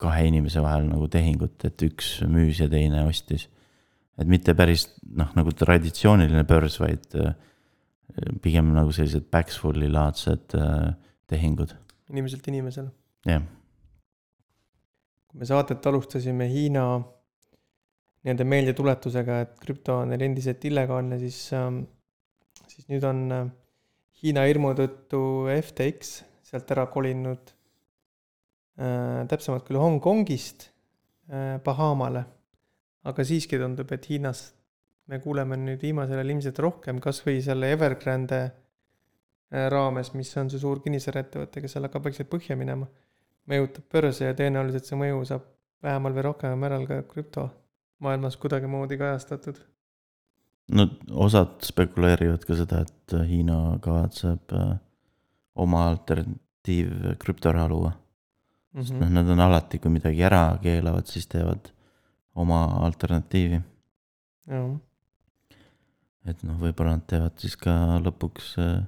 kahe 0.00 0.26
inimese 0.30 0.62
vahel 0.64 0.86
nagu 0.88 1.08
tehingut, 1.12 1.58
et 1.68 1.84
üks 1.84 2.20
müüs 2.28 2.62
ja 2.62 2.68
teine 2.72 3.04
ostis. 3.08 3.48
et 4.20 4.28
mitte 4.28 4.52
päris 4.52 4.86
noh, 5.16 5.30
nagu 5.32 5.52
traditsiooniline 5.56 6.44
börs, 6.48 6.76
vaid 6.80 7.14
äh, 7.16 7.32
pigem 8.44 8.74
nagu 8.76 8.92
sellised 8.92 9.30
backsfully 9.32 9.88
laadsed 9.88 10.56
äh, 10.58 10.90
tehingud, 11.30 11.72
inimeselt 12.10 12.48
inimesele. 12.50 12.90
Jah 13.28 13.42
kui 15.30 15.38
me 15.38 15.46
saadet 15.46 15.86
alustasime 15.86 16.48
Hiina 16.50 16.84
nii-öelda 16.98 18.44
meeldetuletusega, 18.44 19.36
et 19.44 19.52
krüpto 19.62 20.00
on 20.02 20.10
neil 20.10 20.24
endiselt 20.26 20.64
illegaalne, 20.66 21.16
siis, 21.22 21.38
siis 22.68 22.88
nüüd 22.90 23.06
on 23.06 23.20
äh, 23.32 23.52
Hiina 24.20 24.44
hirmu 24.48 24.74
tõttu 24.76 25.20
FTX 25.54 26.10
sealt 26.50 26.72
ära 26.74 26.88
kolinud 26.90 27.52
äh, 28.82 29.22
täpsemalt 29.30 29.64
küll 29.68 29.78
Hongkongist 29.80 30.66
äh, 31.30 31.56
Bahamale. 31.64 32.26
aga 33.06 33.24
siiski 33.24 33.56
tundub, 33.56 33.92
et 33.94 34.10
Hiinas 34.10 34.50
me 35.08 35.20
kuuleme 35.22 35.56
nüüd 35.56 35.80
viimasel 35.80 36.18
ajal 36.18 36.34
ilmselt 36.34 36.58
rohkem, 36.60 36.98
kasvõi 37.00 37.38
selle 37.46 37.70
Evergrande 37.72 38.40
äh, 38.42 39.70
raames, 39.72 40.10
mis 40.18 40.34
on 40.42 40.50
see 40.50 40.60
suur 40.60 40.82
kinnisvaraettevõte, 40.82 41.62
kes 41.62 41.78
seal 41.78 41.86
hakkab 41.86 42.10
vaikselt 42.10 42.28
põhja 42.34 42.58
minema 42.58 42.90
mõjutab 43.48 43.86
börse 43.92 44.28
ja 44.28 44.36
tõenäoliselt 44.36 44.88
see 44.88 44.98
mõju 44.98 45.24
saab 45.28 45.46
vähemal 45.84 46.14
või 46.16 46.26
rohkemal 46.28 46.60
määral 46.60 46.86
ka 46.88 47.00
krüptomaailmas 47.08 48.36
kuidagimoodi 48.40 48.98
kajastatud. 49.00 49.60
no 50.72 50.86
osad 51.26 51.56
spekuleerivad 51.66 52.44
ka 52.46 52.58
seda, 52.58 52.84
et 52.84 53.16
Hiina 53.30 53.78
kavatseb 53.82 54.54
äh, 54.56 54.76
oma 55.54 55.88
alternatiiv 55.88 57.16
krüptoraha 57.18 57.68
luua. 57.68 57.92
sest 58.76 58.94
noh, 58.98 59.10
nad 59.10 59.28
on 59.28 59.40
alati, 59.40 59.78
kui 59.78 59.90
midagi 59.90 60.22
ära 60.22 60.44
keelavad, 60.62 61.08
siis 61.10 61.26
teevad 61.26 61.72
oma 62.34 62.64
alternatiivi. 62.86 63.60
jah, 64.46 64.70
et 66.28 66.42
noh, 66.46 66.58
võib-olla 66.60 66.98
nad 66.98 67.06
teevad 67.08 67.38
siis 67.40 67.56
ka 67.60 67.72
lõpuks 68.04 68.54
äh, 68.60 68.82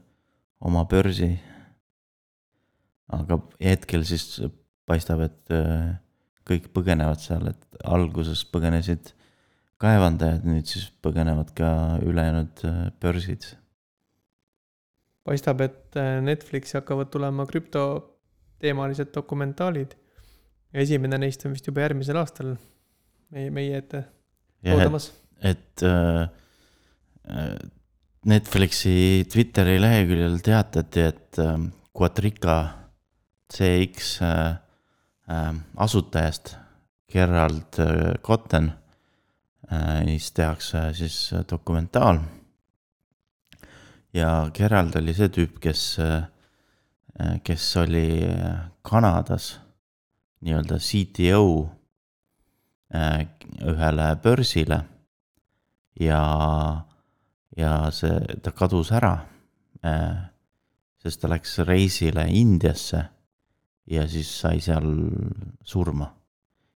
oma 0.61 0.85
börsi. 0.89 1.33
Aga 3.09 3.39
hetkel 3.63 4.05
siis 4.09 4.41
paistab, 4.87 5.25
et 5.27 5.55
äh, 5.55 5.97
kõik 6.49 6.71
põgenevad 6.75 7.21
seal, 7.23 7.49
et 7.53 7.83
alguses 7.85 8.45
põgenesid 8.51 9.15
kaevandajad, 9.83 10.47
nüüd 10.47 10.69
siis 10.71 10.87
põgenevad 11.03 11.51
ka 11.59 11.73
ülejäänud 12.07 12.65
äh, 12.69 12.87
börsid 13.03 13.53
paistab, 15.27 15.63
et 15.65 15.99
äh, 15.99 16.21
Netflixi 16.25 16.77
hakkavad 16.79 17.11
tulema 17.13 17.47
krüptoteemalised 17.47 19.13
dokumentaalid. 19.15 19.97
esimene 20.75 21.19
neist 21.21 21.45
on 21.47 21.53
vist 21.53 21.67
juba 21.69 21.83
järgmisel 21.85 22.17
aastal 22.17 22.55
meie, 23.35 23.51
meie 23.53 23.77
ette 23.83 24.05
et 24.65 24.75
oodamas. 24.75 25.11
et 25.43 25.85
äh, 25.87 26.27
Netflixi 28.27 29.27
Twitteri 29.31 29.81
leheküljel 29.83 30.39
teatati, 30.47 31.01
et 31.11 31.39
Quatrica 31.91 32.57
CX 33.53 34.23
äh, 34.23 34.57
äh, 35.29 35.55
asutajast 35.77 36.57
Gerald 37.09 37.77
Cotten 38.23 38.73
äh,, 39.71 40.05
siis 40.05 40.33
tehakse 40.33 40.95
siis 40.95 41.35
dokumentaal. 41.51 42.21
ja 44.15 44.51
Gerald 44.55 44.97
oli 44.97 45.15
see 45.15 45.29
tüüp, 45.29 45.61
kes 45.61 45.99
kes 47.45 47.65
oli 47.77 48.07
Kanadas 48.83 49.61
nii-öelda 50.41 50.79
CTO 50.81 51.45
ühele 53.73 54.09
börsile 54.25 54.81
ja, 56.01 56.23
ja 57.57 57.73
see, 57.93 58.21
ta 58.43 58.53
kadus 58.53 58.93
ära. 58.93 59.17
sest 61.03 61.21
ta 61.21 61.29
läks 61.29 61.59
reisile 61.67 62.29
Indiasse 62.29 63.12
ja 63.91 64.07
siis 64.09 64.31
sai 64.41 64.61
seal 64.63 64.89
surma. 65.65 66.13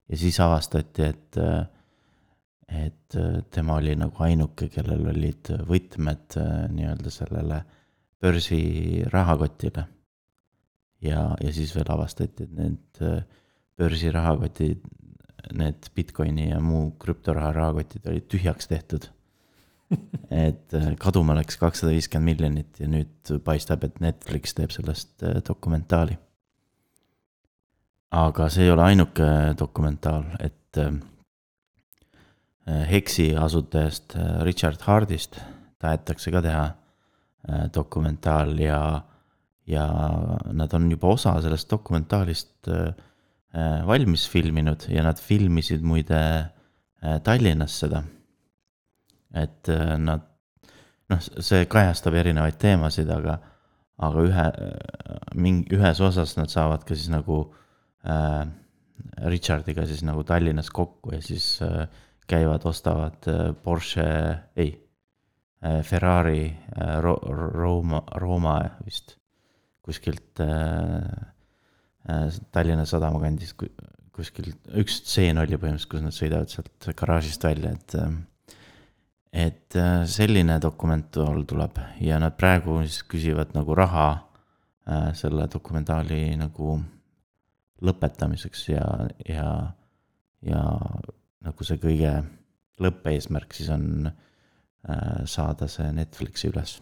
ja 0.09 0.17
siis 0.17 0.39
avastati, 0.41 1.03
et, 1.03 1.39
et 2.69 3.17
tema 3.51 3.79
oli 3.81 3.97
nagu 3.99 4.23
ainuke, 4.23 4.69
kellel 4.71 5.09
olid 5.11 5.51
võtmed 5.67 6.39
nii-öelda 6.75 7.11
sellele 7.11 7.63
börsi 8.23 9.05
rahakotile. 9.13 9.87
ja, 11.03 11.35
ja 11.41 11.53
siis 11.53 11.75
veel 11.75 11.91
avastati, 11.95 12.47
et 12.47 12.55
need 12.55 13.03
börsi 13.77 14.11
rahakotid, 14.11 14.87
need 15.55 15.91
Bitcoini 15.95 16.51
ja 16.51 16.61
muu 16.61 16.91
krüptoraha 16.99 17.53
rahakotid 17.55 18.07
olid 18.09 18.27
tühjaks 18.33 18.67
tehtud. 18.71 19.11
et 20.47 20.75
kaduma 20.99 21.37
läks 21.39 21.59
kakssada 21.61 21.93
viiskümmend 21.95 22.33
miljonit 22.33 22.81
ja 22.83 22.89
nüüd 22.91 23.35
paistab, 23.47 23.85
et 23.87 24.01
Netflix 24.03 24.57
teeb 24.59 24.75
sellest 24.75 25.23
dokumentaali. 25.47 26.17
Aga 28.17 28.49
see 28.53 28.67
ei 28.67 28.73
ole 28.73 28.85
ainuke 28.87 29.29
dokumentaal, 29.59 30.25
et 30.41 30.81
äh, 30.81 30.95
Hexi 32.91 33.31
asutajast 33.39 34.17
äh, 34.17 34.41
Richard 34.47 34.83
Hardist 34.87 35.39
tahetakse 35.83 36.33
ka 36.35 36.43
teha 36.45 36.65
äh, 36.67 37.67
dokumentaal 37.75 38.57
ja, 38.63 38.81
ja 39.69 39.87
nad 40.53 40.75
on 40.75 40.91
juba 40.91 41.13
osa 41.17 41.37
sellest 41.45 41.71
dokumentaalist 41.71 42.73
valmis 43.87 44.27
filminud 44.29 44.83
ja 44.93 45.01
nad 45.07 45.17
filmisid 45.17 45.81
muide 45.81 46.19
Tallinnas 47.25 47.79
seda. 47.81 48.03
et 49.33 49.71
nad, 50.03 50.27
noh, 51.09 51.23
see 51.23 51.65
kajastab 51.71 52.19
erinevaid 52.21 52.59
teemasid, 52.61 53.09
aga, 53.09 53.39
aga 54.03 54.25
ühe, 54.27 54.45
mingi, 55.41 55.73
ühes 55.79 56.03
osas 56.05 56.35
nad 56.37 56.53
saavad 56.53 56.85
ka 56.85 56.99
siis 56.99 57.09
nagu 57.15 57.39
äh, 57.47 57.66
Richardiga 59.27 59.87
siis 59.89 60.03
nagu 60.07 60.25
Tallinnas 60.27 60.71
kokku 60.75 61.15
ja 61.15 61.21
siis 61.25 61.57
äh, 61.65 61.87
käivad, 62.29 62.65
ostavad 62.69 63.29
äh, 63.31 63.53
Porsche, 63.63 64.07
ei 64.57 64.73
äh,, 65.65 65.83
Ferrari 65.83 66.49
äh, 66.51 66.99
Ro-, 67.05 67.21
Rooma, 67.55 68.03
Rooma 68.21 68.59
vist 68.85 69.17
kuskilt 69.83 70.41
äh, 70.41 71.03
äh, 72.09 72.41
Tallinna 72.53 72.87
sadama 72.87 73.21
kandis 73.23 73.55
ku- 73.55 73.73
kuskilt, 74.17 74.57
üks 74.81 75.03
stseen 75.03 75.39
oli 75.39 75.59
põhimõtteliselt, 75.61 75.93
kus 75.93 76.05
nad 76.05 76.17
sõidavad 76.17 76.53
sealt 76.53 76.91
garaažist 76.97 77.45
välja, 77.45 77.75
et 77.77 77.99
äh, 78.01 78.17
et 79.37 79.77
äh, 79.77 80.03
selline 80.09 80.57
dokumentaal 80.63 81.43
tuleb 81.49 81.81
ja 82.01 82.19
nad 82.23 82.37
praegu 82.41 82.79
siis 82.87 83.03
küsivad 83.05 83.53
nagu 83.57 83.75
raha 83.77 84.09
äh, 84.15 85.11
selle 85.19 85.49
dokumentaali 85.53 86.31
nagu 86.41 86.79
lõpetamiseks 87.85 88.69
ja, 88.71 88.87
ja, 89.29 89.49
ja 90.47 90.63
nagu 91.45 91.67
see 91.67 91.81
kõige 91.83 92.13
lõppeesmärk 92.83 93.57
siis 93.57 93.69
on 93.73 94.09
äh, 94.09 95.23
saada 95.29 95.69
see 95.69 95.91
Netflixi 95.93 96.51
üles. 96.53 96.79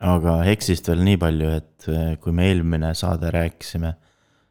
aga 0.00 0.40
Hexist 0.48 0.88
veel 0.88 1.04
nii 1.04 1.20
palju, 1.20 1.52
et 1.60 1.88
äh, 1.92 2.16
kui 2.20 2.32
me 2.32 2.48
eelmine 2.50 2.94
saade 2.94 3.32
rääkisime 3.32 3.96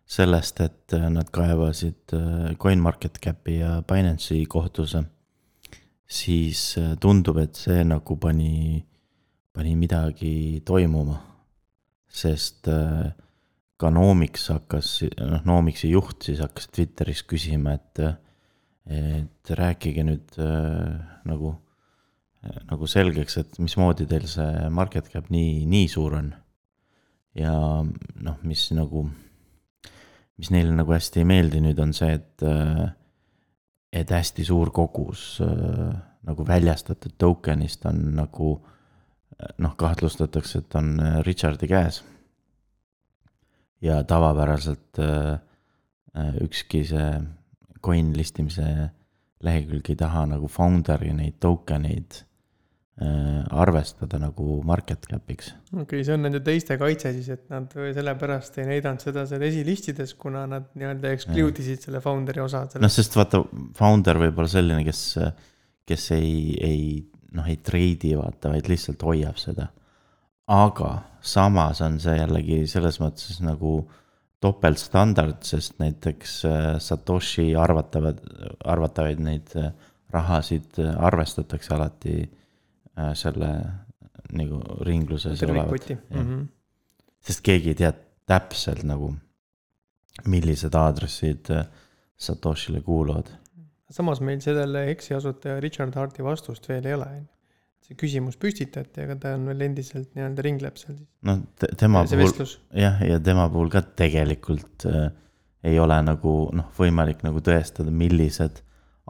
sellest, 0.05 0.61
et 0.61 0.93
äh, 0.93 1.09
nad 1.09 1.29
kaevasid 1.33 2.13
äh, 2.13 2.55
CoinMarketCapi 2.61 3.57
ja 3.59 3.83
Binance'i 3.87 4.45
kohtusse, 4.45 5.03
siis 6.07 6.77
äh, 6.77 6.93
tundub, 7.01 7.39
et 7.41 7.57
see 7.57 7.83
nagu 7.87 8.17
pani, 8.21 8.85
pani 9.53 9.75
midagi 9.75 10.61
toimuma. 10.65 11.21
sest 12.15 12.69
ka 13.81 13.91
Nomics 13.91 14.49
hakkas, 14.53 14.93
noh, 15.19 15.43
Nomicsi 15.47 15.91
juht 15.91 16.27
siis 16.27 16.39
hakkas 16.43 16.69
Twitteris 16.71 17.25
küsima, 17.27 17.75
et, 17.75 18.01
et 18.87 19.51
rääkige 19.59 20.05
nüüd 20.07 20.37
nagu, 21.27 21.51
nagu 22.69 22.87
selgeks, 22.87 23.37
et 23.41 23.59
mismoodi 23.59 24.07
teil 24.07 24.29
see 24.31 24.69
market 24.71 25.11
cap 25.11 25.27
nii, 25.33 25.65
nii 25.67 25.91
suur 25.91 26.15
on. 26.21 26.33
ja 27.35 27.51
noh, 27.83 28.37
mis 28.47 28.69
nagu 28.71 29.09
mis 30.39 30.51
neile 30.51 30.73
nagu 30.75 30.93
hästi 30.95 31.21
ei 31.21 31.27
meeldi 31.29 31.61
nüüd, 31.63 31.79
on 31.81 31.93
see, 31.95 32.15
et, 32.17 32.43
äh, 32.43 32.89
et 33.95 34.11
hästi 34.11 34.45
suur 34.47 34.71
kogus 34.75 35.39
äh, 35.43 35.93
nagu 36.25 36.47
väljastatud 36.47 37.15
token'ist 37.21 37.85
on 37.89 38.01
nagu 38.17 38.55
äh, 38.57 39.53
noh, 39.63 39.75
kahtlustatakse, 39.79 40.65
et 40.65 40.79
on 40.79 40.97
Richardi 41.27 41.69
käes. 41.71 42.03
Ja 43.85 44.01
tavapäraselt 44.07 44.99
ükski 46.41 46.81
see 46.89 47.09
coin 47.83 48.13
listimise 48.17 48.65
lehekülg 49.45 49.91
ei 49.91 49.97
taha 49.99 50.23
nagu 50.31 50.47
founder'i 50.49 51.11
neid 51.13 51.37
token 51.43 51.85
eid 51.89 52.23
Äh, 52.95 53.41
arvestada 53.51 54.15
nagu 54.21 54.61
market 54.63 55.01
cap'iks. 55.03 55.49
okei 55.73 55.81
okay,, 55.81 56.03
see 56.07 56.13
on 56.15 56.21
nende 56.23 56.39
teiste 56.39 56.77
kaitse 56.79 57.09
siis, 57.11 57.25
et 57.33 57.49
nad 57.51 57.73
sellepärast 57.75 58.55
ei 58.61 58.69
näidanud 58.69 59.03
seda 59.03 59.25
seal 59.27 59.43
esilistides, 59.43 60.13
kuna 60.15 60.45
nad 60.47 60.69
nii-öelda 60.79 61.11
exclude 61.11 61.59
isid 61.59 61.83
selle 61.83 61.99
founder'i 61.99 62.39
osa. 62.39 62.61
noh, 62.79 62.93
sest 62.93 63.17
vaata, 63.19 63.41
founder 63.75 64.21
võib 64.21 64.39
olla 64.39 64.53
selline, 64.53 64.85
kes, 64.87 65.01
kes 65.91 66.07
ei, 66.15 66.37
ei 66.63 66.85
noh, 67.35 67.49
ei 67.51 67.59
treidi 67.59 68.13
vaata, 68.15 68.53
vaid 68.55 68.71
lihtsalt 68.71 69.03
hoiab 69.03 69.43
seda. 69.43 69.67
Aga 70.47 70.91
samas 71.21 71.81
on 71.81 71.99
see 71.99 72.17
jällegi 72.17 72.65
selles 72.67 72.99
mõttes 73.01 73.41
nagu 73.41 73.79
topeltstandard, 74.41 75.41
sest 75.43 75.79
näiteks 75.79 76.39
äh, 76.45 76.71
Satoshi 76.79 77.55
arvatavad, 77.57 78.19
arvatavaid 78.65 79.19
neid 79.19 79.55
äh, 79.57 79.71
rahasid 80.13 80.77
arvestatakse 80.79 81.73
alati 81.73 82.17
Äh, 82.95 83.11
selle 83.19 83.49
nagu 84.31 84.61
ringluses 84.87 85.41
olevat. 85.43 85.89
Mm 85.89 86.21
-hmm. 86.21 86.47
sest 87.19 87.41
keegi 87.43 87.69
ei 87.69 87.75
tea 87.75 87.91
täpselt 88.25 88.83
nagu, 88.83 89.13
millised 90.25 90.73
aadressid 90.73 91.49
äh, 91.51 91.65
Satoshile 92.15 92.81
kuuluvad. 92.81 93.27
samas 93.91 94.21
meil 94.21 94.39
sellele 94.39 94.85
Exi 94.91 95.13
asutaja 95.13 95.59
Richard 95.59 95.95
Harti 95.95 96.23
vastust 96.23 96.69
veel 96.69 96.85
ei 96.85 96.93
ole, 96.93 97.05
on 97.05 97.15
ju. 97.15 97.34
See 97.85 97.97
küsimus 97.99 98.39
püstitati, 98.41 99.03
aga 99.05 99.17
ta 99.21 99.35
on 99.37 99.45
veel 99.51 99.67
endiselt 99.67 100.09
nii-öelda 100.17 100.45
ringleb 100.45 100.79
seal 100.81 100.95
siis. 100.97 101.09
noh, 101.27 101.43
tema 101.77 102.05
see 102.09 102.21
puhul, 102.21 102.55
jah, 102.81 103.01
ja 103.05 103.19
tema 103.23 103.47
puhul 103.53 103.69
ka 103.73 103.83
tegelikult 104.03 104.87
äh, 104.89 105.09
ei 105.65 105.79
ole 105.81 105.97
nagu 106.05 106.35
noh, 106.55 106.71
võimalik 106.77 107.23
nagu 107.25 107.41
tõestada, 107.45 107.93
millised 107.93 108.61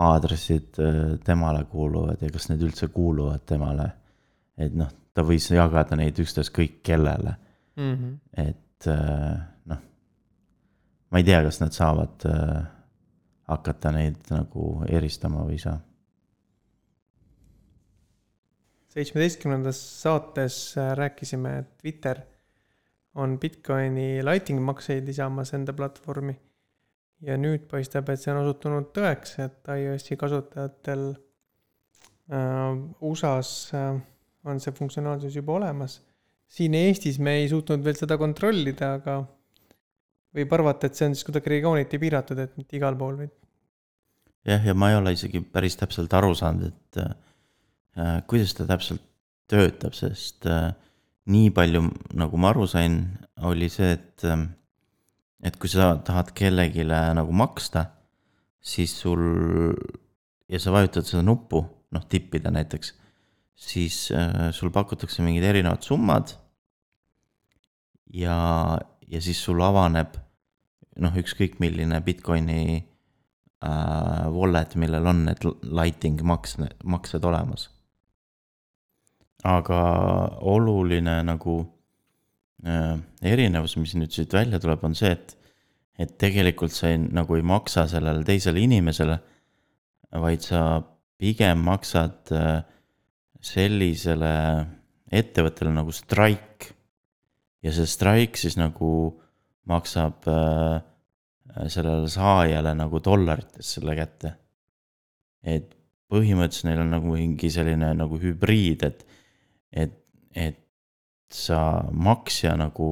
aadressid 0.05 0.79
äh, 0.83 1.01
temale 1.23 1.63
kuuluvad 1.71 2.23
ja 2.23 2.31
kas 2.33 2.49
need 2.51 2.63
üldse 2.67 2.91
kuuluvad 2.91 3.45
temale. 3.47 3.89
et 4.57 4.75
noh, 4.75 4.91
ta 5.15 5.23
võis 5.23 5.47
jagada 5.51 5.97
neid 5.99 6.19
ükstaskõik 6.19 6.81
kellele 6.83 7.35
mm. 7.75 7.95
-hmm. 7.95 8.15
et 8.49 8.87
äh, 8.91 9.35
noh, 9.71 9.83
ma 11.11 11.21
ei 11.21 11.27
tea, 11.27 11.41
kas 11.43 11.61
nad 11.63 11.75
saavad 11.75 12.27
äh, 12.27 12.63
hakata 13.47 13.91
neid 13.95 14.31
nagu 14.31 14.83
eristama 14.89 15.45
või 15.45 15.59
ei 15.59 15.63
saa. 15.63 15.77
Seitsmeteistkümnendas 18.95 19.79
saates 20.01 20.57
rääkisime, 20.95 21.57
et 21.59 21.77
Twitter 21.81 22.21
on 23.15 23.37
Bitcoini 23.39 24.23
lighting 24.25 24.59
makseid 24.63 25.07
lisamas 25.07 25.53
enda 25.55 25.75
platvormi 25.75 26.35
ja 27.23 27.37
nüüd 27.39 27.67
paistab, 27.71 28.09
et 28.11 28.21
see 28.21 28.33
on 28.33 28.41
osutunud 28.43 28.89
tõeks, 28.95 29.37
et 29.43 29.71
iOS-i 29.71 30.17
kasutajatel 30.19 31.05
äh, 32.31 32.75
USA-s 33.07 33.71
äh, 33.75 34.01
on 34.45 34.59
see 34.61 34.75
funktsionaalsus 34.75 35.35
juba 35.35 35.55
olemas. 35.59 36.01
siin 36.47 36.75
Eestis 36.77 37.17
me 37.19 37.39
ei 37.39 37.47
suutnud 37.49 37.83
veel 37.83 37.97
seda 37.97 38.17
kontrollida, 38.21 38.93
aga 38.99 39.21
võib 40.35 40.53
arvata, 40.53 40.87
et 40.87 40.99
see 40.99 41.09
on 41.09 41.15
siis 41.15 41.25
kuidagi 41.27 41.55
regiooniti 41.55 41.99
piiratud, 41.99 42.39
et 42.39 42.57
mitte 42.59 42.77
igal 42.77 42.97
pool 42.99 43.23
või? 43.23 43.29
jah, 44.45 44.61
ja 44.61 44.75
ma 44.77 44.91
ei 44.91 44.99
ole 44.99 45.15
isegi 45.15 45.41
päris 45.41 45.79
täpselt 45.79 46.13
aru 46.13 46.35
saanud, 46.37 46.73
et 46.73 47.01
äh, 47.01 47.15
kuidas 48.27 48.53
ta 48.57 48.65
täpselt 48.67 49.03
töötab, 49.51 49.93
sest 49.97 50.45
äh, 50.49 50.73
nii 51.31 51.51
palju, 51.55 51.85
nagu 52.17 52.39
ma 52.41 52.51
aru 52.51 52.67
sain, 52.69 52.99
oli 53.45 53.69
see, 53.71 53.93
et 53.97 54.25
äh, 54.27 54.45
et 55.45 55.57
kui 55.61 55.69
sa 55.69 55.93
tahad 56.01 56.31
kellelegi 56.33 56.85
nagu 56.87 57.33
maksta, 57.35 57.85
siis 58.65 58.95
sul 58.97 59.21
ja 60.49 60.61
sa 60.61 60.73
vajutad 60.73 61.05
seda 61.05 61.21
nuppu, 61.25 61.61
noh 61.93 62.07
tippida 62.09 62.49
näiteks, 62.53 62.93
siis 63.55 64.09
äh, 64.15 64.49
sul 64.55 64.73
pakutakse 64.73 65.23
mingid 65.25 65.45
erinevad 65.45 65.85
summad. 65.85 66.33
ja, 68.13 68.79
ja 69.07 69.21
siis 69.21 69.41
sul 69.43 69.61
avaneb 69.61 70.15
noh, 71.01 71.15
ükskõik 71.19 71.59
milline 71.59 71.99
Bitcoini 72.01 72.79
äh, 72.79 74.25
wallet, 74.31 74.75
millel 74.79 75.07
on 75.07 75.25
need 75.29 75.45
lighting 75.61 76.21
maks, 76.23 76.57
maksed 76.83 77.25
olemas. 77.25 77.69
Aga 79.45 79.79
oluline 80.41 81.19
nagu 81.23 81.59
Äh, 82.65 82.95
erinevus, 83.21 83.75
mis 83.77 83.91
nüüd 83.93 84.13
siit 84.15 84.31
välja 84.33 84.57
tuleb, 84.61 84.81
on 84.87 84.95
see, 84.97 85.11
et, 85.13 85.35
et 86.01 86.15
tegelikult 86.17 86.73
sa 86.73 86.89
ei, 86.89 86.97
nagu 86.97 87.35
ei 87.37 87.43
maksa 87.45 87.83
sellele 87.91 88.23
teisele 88.25 88.63
inimesele, 88.63 89.19
vaid 90.23 90.41
sa 90.41 90.61
pigem 91.21 91.61
maksad 91.67 92.31
äh, 92.33 92.63
sellisele 93.45 94.31
ettevõttele 95.13 95.75
nagu 95.75 95.93
Strike. 95.93 96.71
ja 97.61 97.73
see 97.75 97.85
Strike 97.89 98.41
siis 98.41 98.57
nagu 98.57 98.89
maksab 99.69 100.25
äh, 100.31 100.79
sellele 101.69 102.09
saajale 102.09 102.73
nagu 102.73 103.01
dollarites 103.03 103.75
selle 103.77 103.93
kätte. 103.99 104.33
et 105.43 105.69
põhimõtteliselt 106.09 106.71
neil 106.71 106.81
on 106.81 106.95
nagu 106.97 107.13
mingi 107.13 107.51
selline 107.53 107.93
nagu 107.93 108.17
hübriid, 108.17 108.89
et, 108.89 109.05
et, 109.75 109.93
et 110.35 110.61
sa 111.31 111.83
maksja 111.91 112.55
nagu 112.57 112.89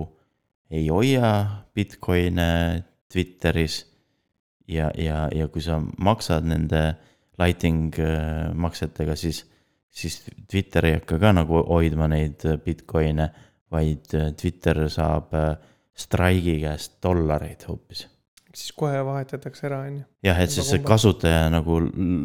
ei 0.74 0.88
hoia 0.90 1.64
Bitcoin'e 1.76 2.84
Twitteris. 3.12 3.86
ja, 4.68 4.92
ja, 4.98 5.28
ja 5.36 5.48
kui 5.48 5.62
sa 5.62 5.80
maksad 5.80 6.46
nende 6.48 6.84
lighting 7.38 7.94
äh, 8.00 8.54
maksetega, 8.56 9.16
siis, 9.16 9.44
siis 9.90 10.22
Twitter 10.50 10.86
ei 10.86 10.98
hakka 10.98 11.20
ka 11.20 11.34
nagu 11.36 11.64
hoidma 11.68 12.08
neid 12.08 12.46
Bitcoin'e, 12.66 13.30
vaid 13.72 14.16
äh, 14.16 14.32
Twitter 14.40 14.86
saab 14.90 15.36
äh, 15.38 15.54
Strike'i 15.94 16.62
käest 16.64 16.98
dollareid 17.04 17.68
hoopis 17.68 18.08
siis 18.54 18.72
kohe 18.78 19.00
vahetatakse 19.06 19.66
ära, 19.66 19.80
on 19.88 19.98
ju. 19.98 20.04
jah, 20.24 20.40
et 20.42 20.52
siis 20.54 20.68
see 20.70 20.82
kasutaja 20.86 21.50
nagu 21.54 21.80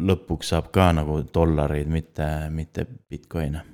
lõpuks 0.09 0.53
saab 0.53 0.69
ka 0.73 0.91
nagu 0.93 1.23
dollareid, 1.33 1.89
mitte, 1.89 2.27
mitte 2.53 2.85
Bitcoin'e 2.85 3.65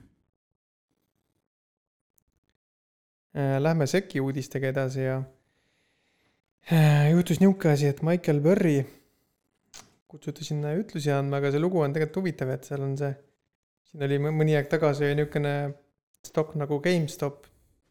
lähme 3.35 3.87
SEC-i 3.87 4.21
uudistega 4.23 4.69
edasi 4.71 5.01
ja 5.03 5.15
äh, 6.71 7.09
juhtus 7.11 7.41
niisugune 7.41 7.73
asi, 7.73 7.89
et 7.91 8.01
Michael 8.05 8.39
Burry 8.41 8.77
kutsuti 10.07 10.45
sinna 10.47 10.71
ütlusi 10.79 11.11
andma, 11.11 11.41
aga 11.41 11.51
see 11.51 11.59
lugu 11.59 11.81
on 11.83 11.95
tegelikult 11.95 12.21
huvitav, 12.21 12.53
et 12.55 12.67
seal 12.67 12.85
on 12.85 12.93
see, 12.99 13.11
siin 13.89 14.05
oli 14.07 14.19
mõni 14.23 14.55
aeg 14.55 14.69
tagasi 14.71 15.11
niisugune 15.17 15.55
stokk 16.25 16.55
nagu 16.61 16.79
GameStop, 16.83 17.49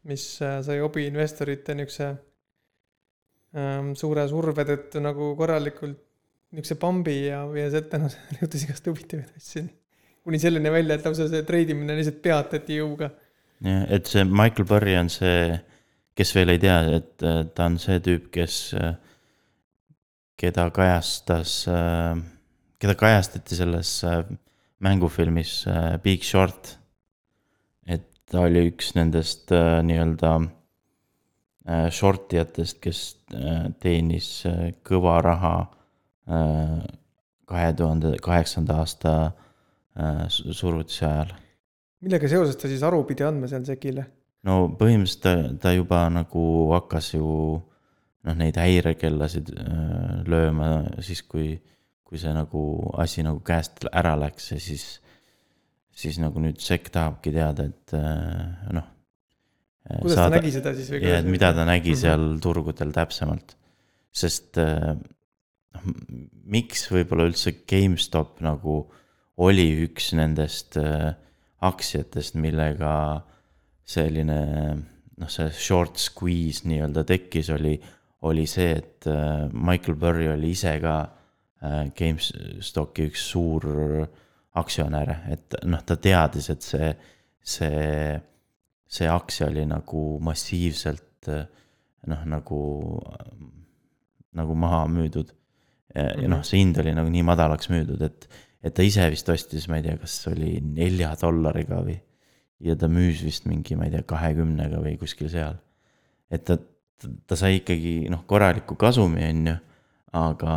mis 0.09 0.25
äh, 0.41 0.57
sai 0.65 0.81
hobi 0.81 1.05
investorite 1.11 1.75
niisuguse 1.77 2.09
ähm, 3.57 3.93
suure 3.99 4.25
surve 4.31 4.65
tõttu 4.67 5.03
nagu 5.03 5.31
korralikult 5.37 6.01
niisuguse 6.55 6.79
pambi 6.81 7.19
ja, 7.27 7.43
ja 7.59 7.69
sealt 7.73 7.91
tänu 7.93 8.09
juhtus 8.39 8.65
igast 8.65 8.89
huvitavaid 8.89 9.37
asju. 9.37 9.67
kuni 10.25 10.41
selleni 10.41 10.73
välja, 10.73 10.97
et 10.97 11.05
lausa 11.05 11.29
see 11.29 11.45
treidimine 11.45 11.99
lihtsalt 11.99 12.17
peatati 12.25 12.81
jõuga 12.81 13.11
jah, 13.63 13.85
et 13.89 14.07
see 14.07 14.23
Michael 14.27 14.67
Burry 14.69 14.95
on 14.99 15.09
see, 15.09 15.55
kes 16.15 16.31
veel 16.35 16.53
ei 16.53 16.61
tea, 16.61 16.77
et 16.99 17.25
äh, 17.25 17.43
ta 17.55 17.67
on 17.69 17.77
see 17.81 17.99
tüüp, 18.03 18.29
kes, 18.33 18.57
äh, 18.79 18.95
keda 20.39 20.69
kajastas, 20.75 21.61
äh, 21.71 22.15
keda 22.81 22.95
kajastati 22.99 23.55
selles 23.57 23.91
mängufilmis 24.83 25.63
Big 26.03 26.23
Short. 26.27 26.75
et 27.87 28.03
ta 28.29 28.41
oli 28.43 28.65
üks 28.71 28.91
nendest 28.97 29.51
nii-öelda 29.53 30.33
äh, 31.69 31.87
short 31.91 32.33
ijatest, 32.35 32.81
kes 32.83 32.99
teenis 33.81 34.43
kõva 34.85 35.15
raha 35.23 35.55
kahe 37.45 37.71
tuhande 37.77 38.15
kaheksanda 38.21 38.79
aasta 38.81 39.11
su- 40.29 40.53
survutise 40.53 41.05
ajal. 41.05 41.33
Millega 42.05 42.29
seoses 42.29 42.57
ta 42.59 42.69
siis 42.71 42.83
aru 42.85 43.03
pidi 43.09 43.25
andma 43.25 43.49
seal 43.51 43.65
Sekile? 43.67 44.05
no 44.45 44.65
põhimõtteliselt 44.77 45.23
ta, 45.25 45.69
ta 45.69 45.73
juba 45.73 46.03
nagu 46.13 46.43
hakkas 46.75 47.13
ju 47.15 47.29
noh, 48.25 48.35
neid 48.37 48.57
häirekellasid 48.61 49.51
äh, 49.53 50.19
lööma 50.29 50.69
siis, 51.05 51.23
kui, 51.29 51.55
kui 52.05 52.21
see 52.21 52.33
nagu 52.35 52.61
asi 53.01 53.25
nagu 53.25 53.41
käest 53.45 53.87
ära 53.91 54.15
läks 54.19 54.51
ja 54.53 54.59
siis, 54.61 54.85
siis 55.95 56.19
nagu 56.21 56.41
nüüd 56.43 56.61
sekk 56.61 56.91
tahabki 56.93 57.33
teada, 57.35 57.67
et 57.69 57.97
äh, 57.97 58.69
noh. 58.75 58.87
kuidas 60.01 60.21
ta 60.21 60.29
nägi 60.33 60.53
seda 60.55 60.73
siis 60.77 60.93
või? 60.93 61.03
ja, 61.05 61.19
et 61.21 61.29
mida 61.29 61.53
ta 61.57 61.67
nägi 61.67 61.93
Mhm. 61.93 62.01
seal 62.01 62.25
turgudel 62.43 62.93
täpsemalt, 62.95 63.57
sest 64.13 64.61
äh, 64.61 64.93
noh, 64.93 65.91
miks 66.45 66.87
võib-olla 66.93 67.29
üldse 67.29 67.57
GameStop 67.65 68.41
nagu 68.45 68.83
oli 69.41 69.67
üks 69.85 70.13
nendest 70.17 70.77
äh, 70.79 71.13
aktsiatest, 71.65 72.37
millega 72.41 72.91
selline 73.85 74.39
noh, 75.21 75.31
see 75.31 75.51
short 75.53 75.99
squeeze 76.01 76.67
nii-öelda 76.67 77.05
tekkis, 77.07 77.51
oli, 77.55 77.75
oli 78.27 78.45
see, 78.49 78.75
et 78.79 79.07
äh, 79.11 79.45
Michael 79.53 79.97
Burry 80.01 80.29
oli 80.31 80.51
ise 80.55 80.75
ka 80.83 80.95
äh, 81.05 81.81
GameStopi 81.95 83.09
üks 83.09 83.27
suur 83.31 83.67
aktsionär, 84.55 85.11
et 85.33 85.57
noh, 85.67 85.83
ta 85.85 85.97
teadis, 86.01 86.49
et 86.53 86.65
see, 86.65 86.91
see, 87.43 88.15
see 88.87 89.11
aktsia 89.11 89.49
oli 89.51 89.65
nagu 89.69 90.05
massiivselt 90.23 91.31
äh, 91.31 91.45
noh, 92.11 92.27
nagu, 92.29 92.61
nagu 94.35 94.55
maha 94.59 94.85
müüdud. 94.91 95.31
ja 95.95 96.27
noh, 96.27 96.41
see 96.43 96.59
hind 96.59 96.75
oli 96.81 96.91
nagu 96.91 97.07
nii 97.07 97.23
madalaks 97.23 97.69
müüdud, 97.71 98.01
et, 98.03 98.25
et 98.65 98.73
ta 98.73 98.85
ise 98.85 99.05
vist 99.13 99.29
ostis, 99.29 99.67
ma 99.69 99.79
ei 99.79 99.85
tea, 99.85 99.97
kas 100.01 100.17
oli 100.31 100.57
nelja 100.63 101.13
dollariga 101.21 101.83
või. 101.85 101.99
ja 102.65 102.73
ta 102.79 102.87
müüs 102.89 103.21
vist 103.25 103.45
mingi, 103.49 103.75
ma 103.77 103.85
ei 103.85 103.93
tea, 103.93 104.05
kahekümnega 104.07 104.79
või 104.81 104.95
kuskil 105.01 105.29
seal. 105.31 105.59
et 106.33 106.45
ta, 106.47 106.57
ta 107.27 107.37
sai 107.37 107.59
ikkagi 107.59 108.09
noh, 108.09 108.25
korraliku 108.27 108.77
kasumi, 108.79 109.23
on 109.29 109.47
ju. 109.51 109.55
aga 110.15 110.51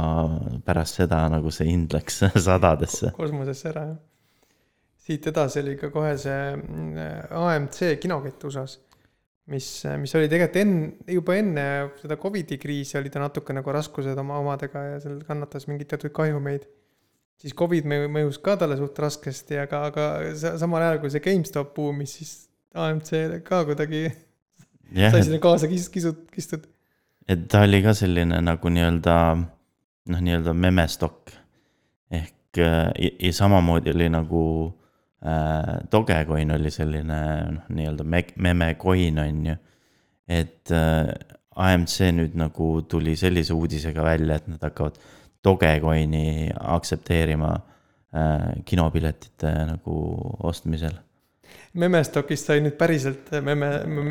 pärast 0.65 1.01
seda 1.01 1.25
nagu 1.33 1.51
see 1.51 1.67
hind 1.69 1.95
läks 1.97 2.23
sadadesse. 2.49 3.13
kosmosesse 3.17 3.73
ära, 3.73 3.87
jah. 3.93 4.53
siit 5.09 5.27
edasi 5.29 5.65
oli 5.65 5.77
ka 5.81 5.93
kohe 5.93 6.15
see 6.21 6.53
mm, 6.57 7.33
AMC 7.43 7.99
kinokett 8.01 8.49
USA-s, 8.49 8.81
mis, 9.53 9.69
mis 10.01 10.17
oli 10.17 10.31
tegelikult 10.31 10.63
enne, 10.63 11.13
juba 11.13 11.37
enne 11.37 11.69
seda 12.01 12.17
Covidi 12.21 12.57
kriisi 12.63 12.97
oli 13.01 13.13
ta 13.13 13.21
natuke 13.21 13.57
nagu 13.57 13.75
raskused 13.75 14.17
oma 14.25 14.41
omadega 14.41 14.85
ja 14.95 14.99
seal 15.05 15.21
kannatas 15.29 15.69
mingeid 15.69 15.93
teatud 15.93 16.15
kahjumeid. 16.17 16.69
Siis 17.39 17.55
Covid 17.55 17.87
mõju- 17.89 18.11
mõjus 18.15 18.39
ka 18.43 18.57
talle 18.61 18.77
suht 18.81 18.99
raskesti, 18.99 19.59
aga, 19.63 19.85
aga 19.91 20.07
sa- 20.39 20.57
samal 20.59 20.83
ajal 20.83 20.99
kui 21.03 21.11
see 21.15 21.21
GameStop 21.25 21.75
buumis, 21.77 22.17
siis 22.19 22.33
AMC 22.75 23.43
ka 23.47 23.63
kuidagi 23.69 24.05
jah, 24.93 25.13
sai 25.13 25.23
sinna 25.27 25.39
kaasa 25.43 25.69
kis-, 25.71 25.89
kisut-, 25.93 26.27
kistud. 26.35 26.67
et 27.29 27.47
ta 27.49 27.63
oli 27.67 27.83
ka 27.85 27.95
selline 27.97 28.41
nagu 28.45 28.69
nii-öelda 28.75 29.15
noh, 29.39 30.21
nii-öelda 30.25 30.55
memestokk. 30.57 31.33
ehk 32.11 32.59
äh, 32.59 32.91
ja, 32.99 33.11
ja 33.21 33.33
samamoodi 33.33 33.91
oli 33.95 34.09
nagu 34.09 34.43
äh, 35.23 35.79
Dogecoin 35.93 36.51
oli 36.57 36.71
selline 36.71 37.19
noh, 37.53 37.63
nii-öelda 37.69 38.05
me- 38.05 38.35
memecoin 38.37 39.19
on 39.19 39.47
ju. 39.47 39.57
et 40.29 40.71
äh, 40.73 41.13
AMC 41.59 42.13
nüüd 42.15 42.35
nagu 42.39 42.83
tuli 42.89 43.17
sellise 43.19 43.51
uudisega 43.55 44.03
välja, 44.07 44.37
et 44.39 44.47
nad 44.49 44.63
hakkavad 44.63 44.99
Dogecoini 45.45 46.51
aktsepteerima 46.59 47.51
äh, 47.55 48.65
kinopiletite 48.65 49.53
nagu 49.73 49.99
ostmisel. 50.43 50.97
Memestokist 51.79 52.49
sai 52.49 52.61
nüüd 52.65 52.77
päriselt 52.81 53.31
meme, 53.45 53.69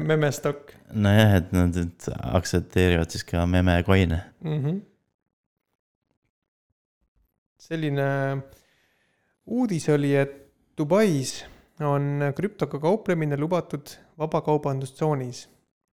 memestok 0.08 0.72
nojah, 0.94 1.36
et 1.42 1.52
nad 1.54 1.76
nüüd 1.76 2.08
aktsepteerivad 2.38 3.12
siis 3.14 3.26
ka 3.28 3.46
memecoin'e. 3.46 4.22
mm. 4.42 4.64
-hmm. 4.64 4.80
selline 7.68 8.08
uudis 9.46 9.90
oli, 9.90 10.16
et 10.16 10.44
Dubais 10.78 11.46
on 11.80 12.34
krüptoga 12.36 12.80
kauplemine 12.80 13.38
lubatud 13.38 13.90
vabakaubandustsoonis. 14.18 15.50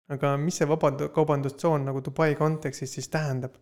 aga 0.09 0.37
mis 0.37 0.57
see 0.61 0.69
vabakaubandustsoon 0.69 1.85
nagu 1.85 2.03
Dubai 2.05 2.35
kontekstis 2.35 2.95
siis 2.95 3.09
tähendab? 3.09 3.55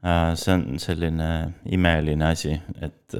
Äh, 0.00 0.34
see 0.40 0.54
on 0.56 0.78
selline 0.80 1.28
imeline 1.68 2.24
asi, 2.24 2.54
et, 2.80 3.16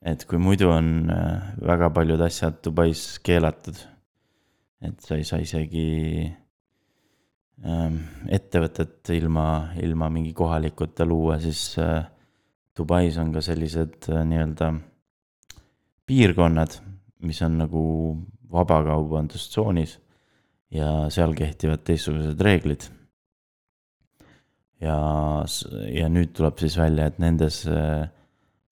et 0.00 0.24
kui 0.24 0.40
muidu 0.40 0.70
on 0.72 1.10
äh, 1.12 1.52
väga 1.60 1.90
paljud 1.92 2.22
asjad 2.24 2.62
Dubais 2.64 3.02
keelatud, 3.20 3.76
et 4.80 4.96
sa 5.04 5.18
ei 5.18 5.26
saa 5.28 5.42
isegi 5.44 5.84
ähm, 7.66 8.00
ettevõtet 8.32 9.12
ilma, 9.12 9.74
ilma 9.84 10.08
mingi 10.14 10.32
kohalikuta 10.32 11.04
luua, 11.04 11.36
siis 11.42 11.74
äh, 11.84 12.00
Dubais 12.72 13.20
on 13.20 13.34
ka 13.36 13.44
sellised 13.44 14.08
äh, 14.08 14.24
nii-öelda 14.24 14.72
piirkonnad, 16.08 16.80
mis 17.28 17.44
on 17.44 17.60
nagu 17.60 17.82
vabakaubandustsoonis 18.48 19.98
ja 20.72 21.10
seal 21.12 21.36
kehtivad 21.36 21.84
teistsugused 21.84 22.40
reeglid 22.40 22.88
ja, 24.82 24.96
ja 25.92 26.08
nüüd 26.12 26.32
tuleb 26.36 26.58
siis 26.62 26.78
välja, 26.78 27.08
et 27.08 27.18
nendes 27.22 27.62
äh, 27.66 28.06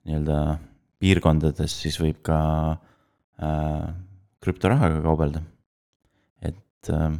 nii-öelda 0.06 0.40
piirkondades 1.02 1.74
siis 1.82 1.98
võib 2.00 2.22
ka 2.26 2.38
äh, 3.42 3.86
krüptorahaga 4.42 5.02
kaubelda. 5.04 5.42
et 6.40 6.90
äh,, 6.90 7.10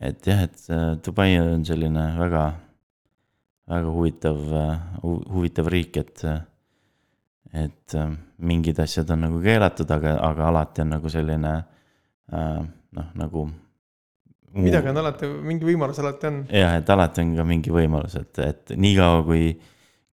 et 0.00 0.26
jah, 0.26 0.42
et 0.44 0.70
äh, 0.70 0.96
Dubai 1.04 1.30
on 1.40 1.64
selline 1.64 2.10
väga, 2.18 2.44
väga 3.70 3.94
huvitav 3.94 4.42
äh,, 4.52 4.86
huvitav 5.02 5.72
riik, 5.72 5.96
et 5.96 6.26
et 7.56 7.94
mingid 8.42 8.80
asjad 8.82 9.08
on 9.14 9.22
nagu 9.24 9.38
keelatud, 9.40 9.88
aga, 9.90 10.18
aga 10.20 10.48
alati 10.50 10.82
on 10.82 10.90
nagu 10.92 11.08
selline 11.08 11.52
äh, 11.56 12.58
noh, 12.96 13.08
nagu 13.14 13.46
midagi 14.56 14.90
on 14.90 15.00
alati, 15.02 15.30
mingi 15.46 15.68
võimalus 15.68 16.02
alati 16.02 16.28
on. 16.30 16.42
jah, 16.50 16.76
et 16.80 16.92
alati 16.92 17.24
on 17.24 17.32
ka 17.38 17.46
mingi 17.48 17.72
võimalus, 17.74 18.16
et, 18.20 18.42
et 18.44 18.76
niikaua 18.76 19.24
kui, 19.26 19.50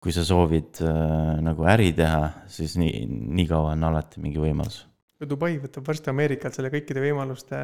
kui 0.02 0.14
sa 0.14 0.24
soovid 0.26 0.83
äh, 0.87 1.37
nagu 1.44 1.68
äri 1.70 1.92
teha, 1.98 2.24
siis 2.50 2.76
nii, 2.81 3.05
nii 3.38 3.46
kaua 3.50 3.76
on 3.76 3.87
alati 3.90 4.22
mingi 4.24 4.42
võimalus. 4.42 4.83
Dubai 5.22 5.55
võtab 5.62 5.87
varsti 5.87 6.11
Ameerikalt 6.11 6.57
selle 6.57 6.72
kõikide 6.72 7.02
võimaluste 7.05 7.59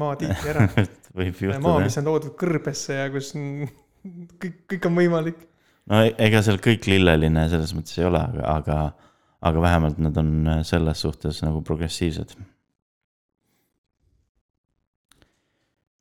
maatiiki 0.00 0.48
ära. 0.48 0.64
maa, 1.66 1.82
mis 1.84 1.98
on 2.00 2.08
loodud 2.08 2.36
kõrbesse 2.40 2.96
ja 2.96 3.10
kus 3.12 3.34
kõik, 4.40 4.62
kõik 4.72 4.88
on 4.88 4.96
võimalik. 4.96 5.42
no 5.92 6.00
e- 6.06 6.14
ega 6.28 6.40
seal 6.44 6.60
kõik 6.62 6.88
lilleline 6.88 7.48
selles 7.52 7.74
mõttes 7.76 7.98
ei 8.00 8.08
ole, 8.08 8.22
aga, 8.22 8.56
aga, 8.56 8.78
aga 9.50 9.66
vähemalt 9.66 10.00
nad 10.00 10.16
on 10.22 10.32
selles 10.68 11.04
suhtes 11.04 11.42
nagu 11.44 11.60
progressiivsed. 11.66 12.32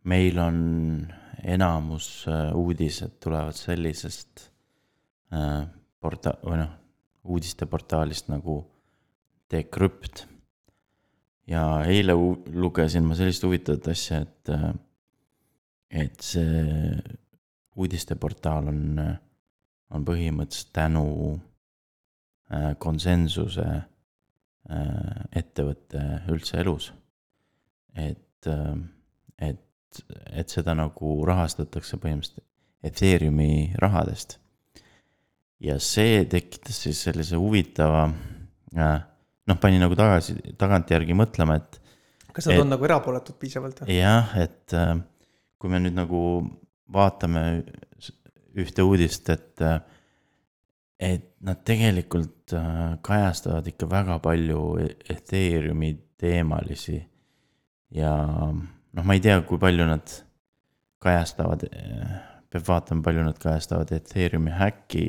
Meil 0.03 0.39
on 0.39 0.57
enamus 1.43 2.25
äh, 2.27 2.49
uudised 2.55 3.19
tulevad 3.19 3.57
sellisest 3.57 4.49
äh, 5.33 5.65
porta- 6.01 6.37
või 6.43 6.61
noh, 6.61 6.75
uudisteportaalist 7.23 8.29
nagu 8.31 8.61
Decrypt. 9.51 10.27
ja 11.47 11.83
eile 11.83 12.13
lugesin 12.53 13.03
ma 13.03 13.15
sellist 13.17 13.43
huvitavat 13.43 13.89
asja, 13.91 14.21
et, 14.21 14.51
et 15.89 16.21
see 16.23 16.61
uudisteportaal 17.75 18.69
on, 18.71 19.01
on 19.91 20.05
põhimõtteliselt 20.07 20.71
tänu 20.73 21.05
äh, 22.53 22.71
konsensuse 22.79 23.67
äh, 23.67 25.25
ettevõtte 25.35 26.05
üldse 26.31 26.61
elus. 26.63 26.93
et, 27.95 28.47
et, 29.37 29.70
et 30.31 30.49
seda 30.49 30.73
nagu 30.77 31.17
rahastatakse 31.27 31.97
põhimõtteliselt 32.01 32.47
Ethereumi 32.83 33.75
rahadest. 33.77 34.39
ja 35.61 35.75
see 35.79 36.23
tekitas 36.25 36.79
siis 36.87 37.03
sellise 37.05 37.37
huvitava 37.37 38.07
äh, 38.73 38.97
noh, 39.47 39.59
pani 39.61 39.77
nagu 39.81 39.95
tagasi, 39.97 40.37
tagantjärgi 40.57 41.13
mõtlema, 41.17 41.59
et 41.61 41.79
kas 42.33 42.47
nad 42.47 42.55
Et- 42.55 42.63
on 42.63 42.71
nagu 42.73 42.87
erapooletud 42.87 43.37
piisavalt 43.41 43.83
või? 43.83 43.99
jah, 43.99 44.33
et 44.41 44.73
äh, 44.73 44.95
kui 45.61 45.69
me 45.69 45.79
nüüd 45.83 45.97
nagu 45.97 46.21
vaatame 46.91 47.45
ühte 48.59 48.83
uudist, 48.83 49.29
et, 49.31 49.61
et 50.99 51.27
nad 51.45 51.61
tegelikult 51.67 52.51
äh, 52.57 52.97
kajastavad 53.05 53.67
ikka 53.71 53.87
väga 53.91 54.17
palju 54.23 54.63
Ethereumi 55.09 55.93
teemalisi. 56.19 56.99
ja 57.95 58.11
noh, 58.93 59.05
ma 59.05 59.15
ei 59.15 59.23
tea, 59.23 59.39
kui 59.47 59.59
palju 59.61 59.87
nad 59.87 60.13
kajastavad, 61.01 61.65
peab 62.51 62.67
vaatama, 62.67 63.03
palju 63.05 63.25
nad 63.25 63.39
kajastavad 63.41 63.91
Ethereumi 63.95 64.53
häkki, 64.57 65.05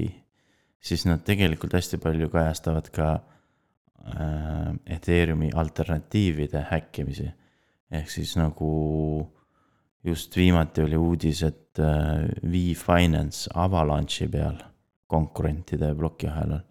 siis 0.82 1.04
nad 1.08 1.22
tegelikult 1.26 1.76
hästi 1.76 2.00
palju 2.02 2.30
kajastavad 2.32 2.88
ka 2.94 3.12
äh, 3.18 4.72
Ethereumi 4.96 5.52
alternatiivide 5.54 6.66
häkkimisi. 6.70 7.30
ehk 7.92 8.10
siis 8.10 8.36
nagu 8.40 8.68
just 10.04 10.36
viimati 10.36 10.82
oli 10.82 10.96
uudis, 10.96 11.42
et 11.42 11.78
äh, 11.78 12.28
V-Finance 12.42 13.50
Avalanche'i 13.54 14.28
peal 14.28 14.56
konkurentide 15.06 15.94
plokiahelal 15.94 16.62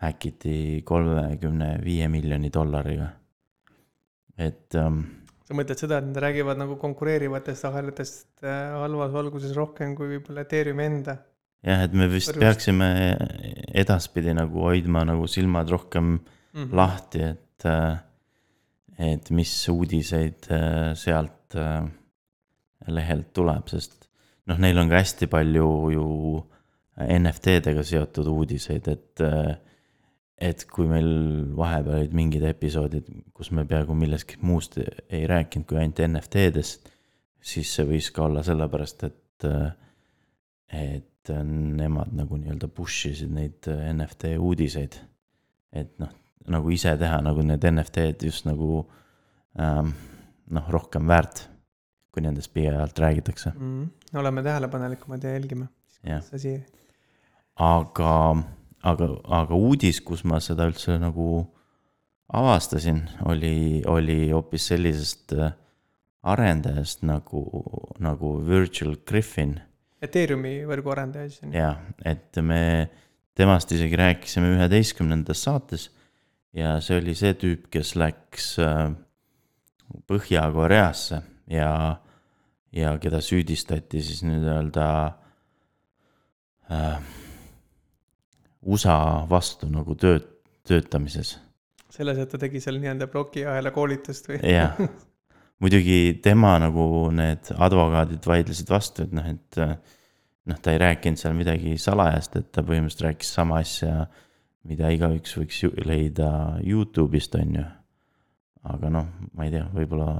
häkiti 0.00 0.82
kolmekümne 0.84 1.78
viie 1.84 2.08
miljoni 2.08 2.50
dollariga. 2.52 3.08
et 4.38 4.74
ähm, 4.74 5.00
sa 5.50 5.56
mõtled 5.58 5.80
seda, 5.82 5.98
et 5.98 6.06
nad 6.06 6.20
räägivad 6.22 6.60
nagu 6.60 6.76
konkureerivatest 6.78 7.66
ahelatest 7.66 8.44
äh, 8.44 8.76
halvas 8.78 9.10
valguses 9.10 9.54
rohkem 9.56 9.96
kui 9.98 10.12
võib-olla 10.14 10.44
Ethereumi 10.46 10.86
enda? 10.86 11.16
jah, 11.66 11.82
et 11.84 11.96
me 11.96 12.06
vist 12.08 12.30
Võrgust. 12.30 12.44
peaksime 12.44 12.90
edaspidi 13.82 14.32
nagu 14.36 14.62
hoidma 14.68 15.02
nagu 15.08 15.26
silmad 15.28 15.72
rohkem 15.74 16.12
mm 16.14 16.20
-hmm. 16.54 16.76
lahti, 16.78 17.24
et, 17.32 17.66
äh, 17.66 17.98
et 19.10 19.30
mis 19.34 19.54
uudiseid 19.68 20.46
äh, 20.54 20.94
sealt 20.94 21.36
lehelt 22.86 23.32
tuleb, 23.34 23.66
sest 23.68 24.06
noh, 24.46 24.58
neil 24.58 24.78
on 24.78 24.88
ka 24.88 25.02
hästi 25.02 25.26
palju 25.26 25.90
ju 25.90 26.06
NFT-dega 27.00 27.82
seotud 27.82 28.26
uudiseid, 28.30 28.86
et 28.88 29.22
et 30.40 30.64
kui 30.72 30.88
meil 30.88 31.10
vahepeal 31.56 31.98
olid 32.00 32.14
mingid 32.16 32.44
episoodid, 32.48 33.08
kus 33.36 33.50
me 33.56 33.66
peaaegu 33.68 33.94
millestki 33.96 34.38
muust 34.46 34.78
ei 34.80 35.26
rääkinud 35.28 35.68
kui 35.68 35.80
ainult 35.80 36.00
NFT-dest, 36.06 36.88
siis 37.40 37.74
see 37.76 37.86
võis 37.88 38.08
ka 38.14 38.24
olla 38.26 38.42
sellepärast, 38.46 39.04
et, 39.08 39.48
et 40.80 41.32
nemad 41.44 42.14
nagu 42.16 42.38
nii-öelda 42.40 42.70
push 42.72 43.10
isid 43.10 43.32
neid 43.36 43.68
NFT 43.68 44.34
uudiseid. 44.40 44.96
et 45.72 45.92
noh, 46.02 46.10
nagu 46.50 46.72
ise 46.74 46.96
teha 46.98 47.20
nagu 47.22 47.44
need 47.46 47.64
NFT-d 47.68 48.26
just 48.26 48.46
nagu 48.48 48.80
ähm, 49.60 49.92
noh, 50.50 50.70
rohkem 50.72 51.06
väärt, 51.06 51.44
kui 52.10 52.24
nendest 52.24 52.50
pikalt 52.54 52.98
räägitakse 52.98 53.52
mm,. 53.52 53.90
oleme 54.18 54.42
tähelepanelikumad 54.42 55.22
ja 55.22 55.36
jälgime, 55.36 55.68
mis 56.02 56.32
asi. 56.34 56.56
aga 57.54 58.14
aga, 58.86 59.08
aga 59.42 59.56
uudis, 59.56 60.00
kus 60.04 60.24
ma 60.24 60.40
seda 60.42 60.68
üldse 60.70 60.96
nagu 61.00 61.44
avastasin, 62.32 63.02
oli, 63.28 63.82
oli 63.90 64.30
hoopis 64.30 64.70
sellisest 64.70 65.34
äh, 65.36 65.52
arendajast 66.22 67.04
nagu, 67.08 67.44
nagu 68.02 68.34
Virgil 68.46 68.96
Griffin. 69.06 69.56
Ethereumi 70.00 70.60
võrguarendaja 70.68 71.28
siis 71.28 71.44
on 71.44 71.52
ju? 71.52 71.60
jah, 71.60 71.80
et 72.08 72.40
me 72.44 72.62
temast 73.36 73.72
isegi 73.72 73.98
rääkisime 74.00 74.54
üheteistkümnendas 74.54 75.42
saates 75.44 75.88
ja 76.56 76.78
see 76.84 77.00
oli 77.00 77.14
see 77.18 77.34
tüüp, 77.38 77.68
kes 77.72 77.94
läks 78.00 78.54
äh, 78.62 78.90
Põhja-Koreasse 80.06 81.18
ja, 81.50 81.70
ja 82.72 82.92
keda 83.02 83.18
süüdistati 83.24 84.02
siis 84.06 84.22
nii-öelda 84.22 84.86
äh, 86.70 87.00
USA 88.66 89.26
vastu 89.30 89.68
nagu 89.72 89.94
tööd, 89.96 90.26
töötamises. 90.68 91.38
selles, 91.90 92.18
et 92.18 92.30
ta 92.30 92.38
tegi 92.38 92.60
seal 92.62 92.78
nii-öelda 92.80 93.08
plokiahela 93.10 93.72
koolitust 93.74 94.28
või? 94.30 94.40
jah, 94.44 94.76
muidugi 95.62 96.20
tema 96.22 96.56
nagu 96.62 96.84
need 97.14 97.52
advokaadid 97.56 98.26
vaidlesid 98.26 98.70
vastu, 98.70 99.06
et 99.06 99.16
noh, 99.16 99.26
et 99.30 99.60
noh, 99.60 100.60
ta 100.60 100.74
ei 100.74 100.82
rääkinud 100.82 101.20
seal 101.20 101.36
midagi 101.36 101.76
salajast, 101.80 102.36
et 102.40 102.52
ta 102.52 102.64
põhimõtteliselt 102.66 103.08
rääkis 103.08 103.34
sama 103.36 103.60
asja, 103.64 104.06
mida 104.68 104.90
igaüks 104.92 105.36
võiks 105.38 105.62
ju 105.64 105.72
leida 105.86 106.30
Youtube'ist, 106.64 107.36
on 107.40 107.58
ju. 107.60 107.66
aga 108.70 108.92
noh, 108.92 109.12
ma 109.32 109.48
ei 109.48 109.56
tea, 109.56 109.66
võib-olla 109.72 110.12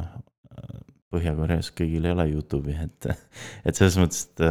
Põhja-Koreas 1.11 1.73
kõigil 1.75 2.07
ei 2.07 2.15
ole 2.15 2.29
Youtube'i, 2.31 2.77
et, 2.85 3.09
et 3.67 3.75
selles 3.75 3.97
mõttes, 3.99 4.29
et 4.31 4.43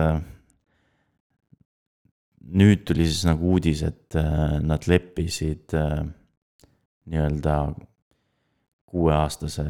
nüüd 2.49 2.83
tuli 2.87 3.05
siis 3.07 3.25
nagu 3.27 3.53
uudis, 3.53 3.83
et 3.85 4.17
äh, 4.17 4.57
nad 4.63 4.85
leppisid 4.89 5.75
äh, 5.77 6.01
nii-öelda 7.09 7.55
kuueaastase 8.89 9.65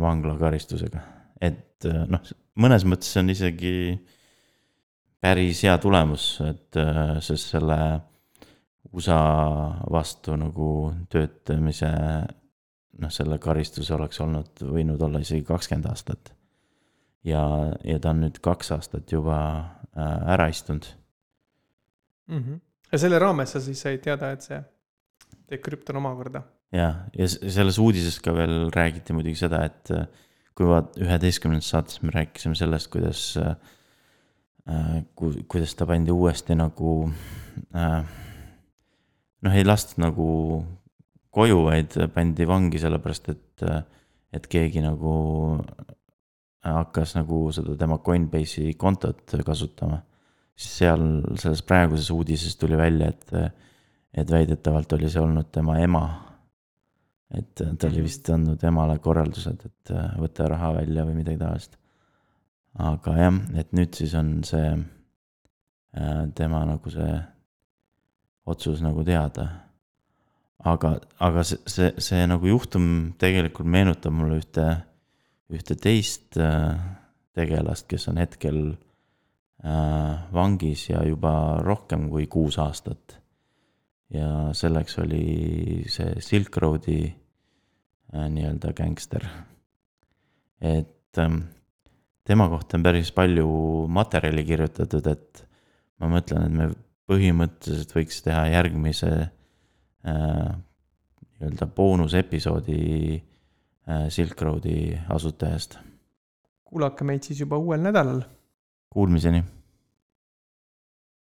vanglakaristusega. 0.00 1.02
et 1.40 1.86
äh, 1.88 2.04
noh, 2.08 2.22
mõnes 2.60 2.86
mõttes 2.88 3.12
see 3.12 3.24
on 3.24 3.32
isegi 3.34 3.74
päris 5.24 5.64
hea 5.64 5.76
tulemus, 5.80 6.38
et 6.44 6.76
sest 7.24 7.54
selle 7.54 7.78
USA 8.92 9.20
vastu 9.90 10.36
nagu 10.36 10.68
töötamise 11.10 11.90
noh, 13.00 13.10
selle 13.10 13.38
karistus 13.40 13.88
oleks 13.90 14.20
olnud, 14.20 14.60
võinud 14.68 15.00
olla 15.02 15.22
isegi 15.24 15.46
kakskümmend 15.48 15.88
aastat. 15.88 16.34
ja, 17.24 17.42
ja 17.84 17.98
ta 17.98 18.12
on 18.12 18.20
nüüd 18.26 18.38
kaks 18.44 18.74
aastat 18.76 19.12
juba 19.12 19.38
ära 19.96 20.50
istunud 20.52 20.92
mm. 22.26 22.38
-hmm. 22.38 22.60
ja 22.92 22.98
selle 22.98 23.18
raames 23.18 23.52
sa 23.52 23.60
siis 23.60 23.80
said 23.80 24.02
teada, 24.04 24.32
et 24.32 24.42
see 24.42 24.60
dekrüpton 25.50 25.96
omakorda. 26.00 26.42
ja, 26.72 27.06
ja 27.16 27.28
selles 27.28 27.78
uudises 27.78 28.20
ka 28.20 28.34
veel 28.34 28.70
räägiti 28.74 29.16
muidugi 29.16 29.38
seda, 29.44 29.64
et 29.64 29.90
äh, 29.90 30.06
kui 30.54 30.66
vaat 30.66 30.96
üheteistkümnendas 31.00 31.70
saates 31.70 32.02
me 32.02 32.14
rääkisime 32.14 32.54
sellest, 32.58 32.90
kuidas 32.90 33.24
äh, 33.40 33.56
ku-, 35.14 35.44
kuidas 35.48 35.74
ta 35.74 35.86
pandi 35.86 36.14
uuesti 36.14 36.56
nagu 36.58 37.10
äh, 37.74 38.00
noh, 39.42 39.52
ei 39.52 39.64
lastud 39.64 40.00
nagu 40.02 40.28
koju, 41.34 41.64
vaid 41.66 41.98
pandi 42.14 42.46
vangi 42.46 42.78
sellepärast, 42.78 43.28
et, 43.28 43.64
et 44.32 44.46
keegi 44.46 44.82
nagu 44.84 45.14
hakkas 46.64 47.16
nagu 47.18 47.48
seda 47.52 47.74
tema 47.76 47.98
Coinbase'i 47.98 48.72
kontot 48.80 49.34
kasutama 49.44 49.98
seal 50.54 51.02
selles 51.40 51.62
praeguses 51.66 52.10
uudises 52.14 52.56
tuli 52.56 52.78
välja, 52.78 53.10
et, 53.10 53.54
et 54.14 54.30
väidetavalt 54.30 54.92
oli 54.96 55.10
see 55.10 55.22
olnud 55.22 55.50
tema 55.52 55.78
ema. 55.82 56.04
et 57.34 57.54
ta 57.56 57.88
oli 57.88 57.98
mhm. 57.98 58.04
vist 58.04 58.28
andnud 58.30 58.62
emale 58.62 58.98
korraldused, 59.02 59.64
et 59.66 59.94
võta 60.20 60.46
raha 60.48 60.74
välja 60.76 61.06
või 61.08 61.16
midagi 61.18 61.40
taolist. 61.40 61.76
aga 62.78 63.16
jah, 63.18 63.40
et 63.58 63.72
nüüd 63.74 63.94
siis 63.98 64.14
on 64.14 64.36
see 64.46 64.70
äh, 64.70 66.24
tema 66.34 66.64
nagu 66.68 66.90
see 66.90 67.18
otsus 68.46 68.82
nagu 68.84 69.02
teada. 69.04 69.48
aga, 70.58 70.98
aga 71.18 71.42
see, 71.42 71.58
see, 71.66 71.90
see 71.98 72.26
nagu 72.30 72.46
juhtum 72.46 73.14
tegelikult 73.18 73.66
meenutab 73.66 74.14
mulle 74.14 74.38
ühte, 74.38 74.68
ühte 75.50 75.74
teist 75.74 76.38
äh, 76.38 76.78
tegelast, 77.34 77.88
kes 77.90 78.06
on 78.12 78.22
hetkel 78.22 78.76
Äh, 78.76 78.83
vangis 79.64 80.88
ja 80.90 81.00
juba 81.08 81.60
rohkem 81.64 82.08
kui 82.10 82.26
kuus 82.26 82.58
aastat. 82.58 83.20
ja 84.14 84.52
selleks 84.52 84.98
oli 85.00 85.84
see 85.90 86.20
Silk 86.22 86.56
Roadi 86.60 87.00
äh, 87.08 88.26
nii-öelda 88.30 88.72
gängster. 88.76 89.24
et 90.60 91.18
ähm, 91.18 91.40
tema 92.24 92.48
kohta 92.48 92.76
on 92.76 92.82
päris 92.82 93.12
palju 93.12 93.48
materjali 93.88 94.44
kirjutatud, 94.44 95.06
et 95.06 95.46
ma 95.98 96.12
mõtlen, 96.12 96.44
et 96.44 96.52
me 96.52 96.68
põhimõtteliselt 97.08 97.96
võiks 97.96 98.22
teha 98.24 98.44
järgmise 98.52 99.10
äh, 99.16 100.52
nii-öelda 101.24 101.66
boonusepisoodi 101.66 102.84
äh, 103.16 104.06
Silk 104.08 104.42
Roadi 104.42 104.92
asutajast. 105.08 105.78
kuulake 106.64 107.04
meid 107.04 107.24
siis 107.24 107.40
juba 107.40 107.56
uuel 107.56 107.80
nädalal 107.80 108.26
Kuulmiseni 108.94 109.44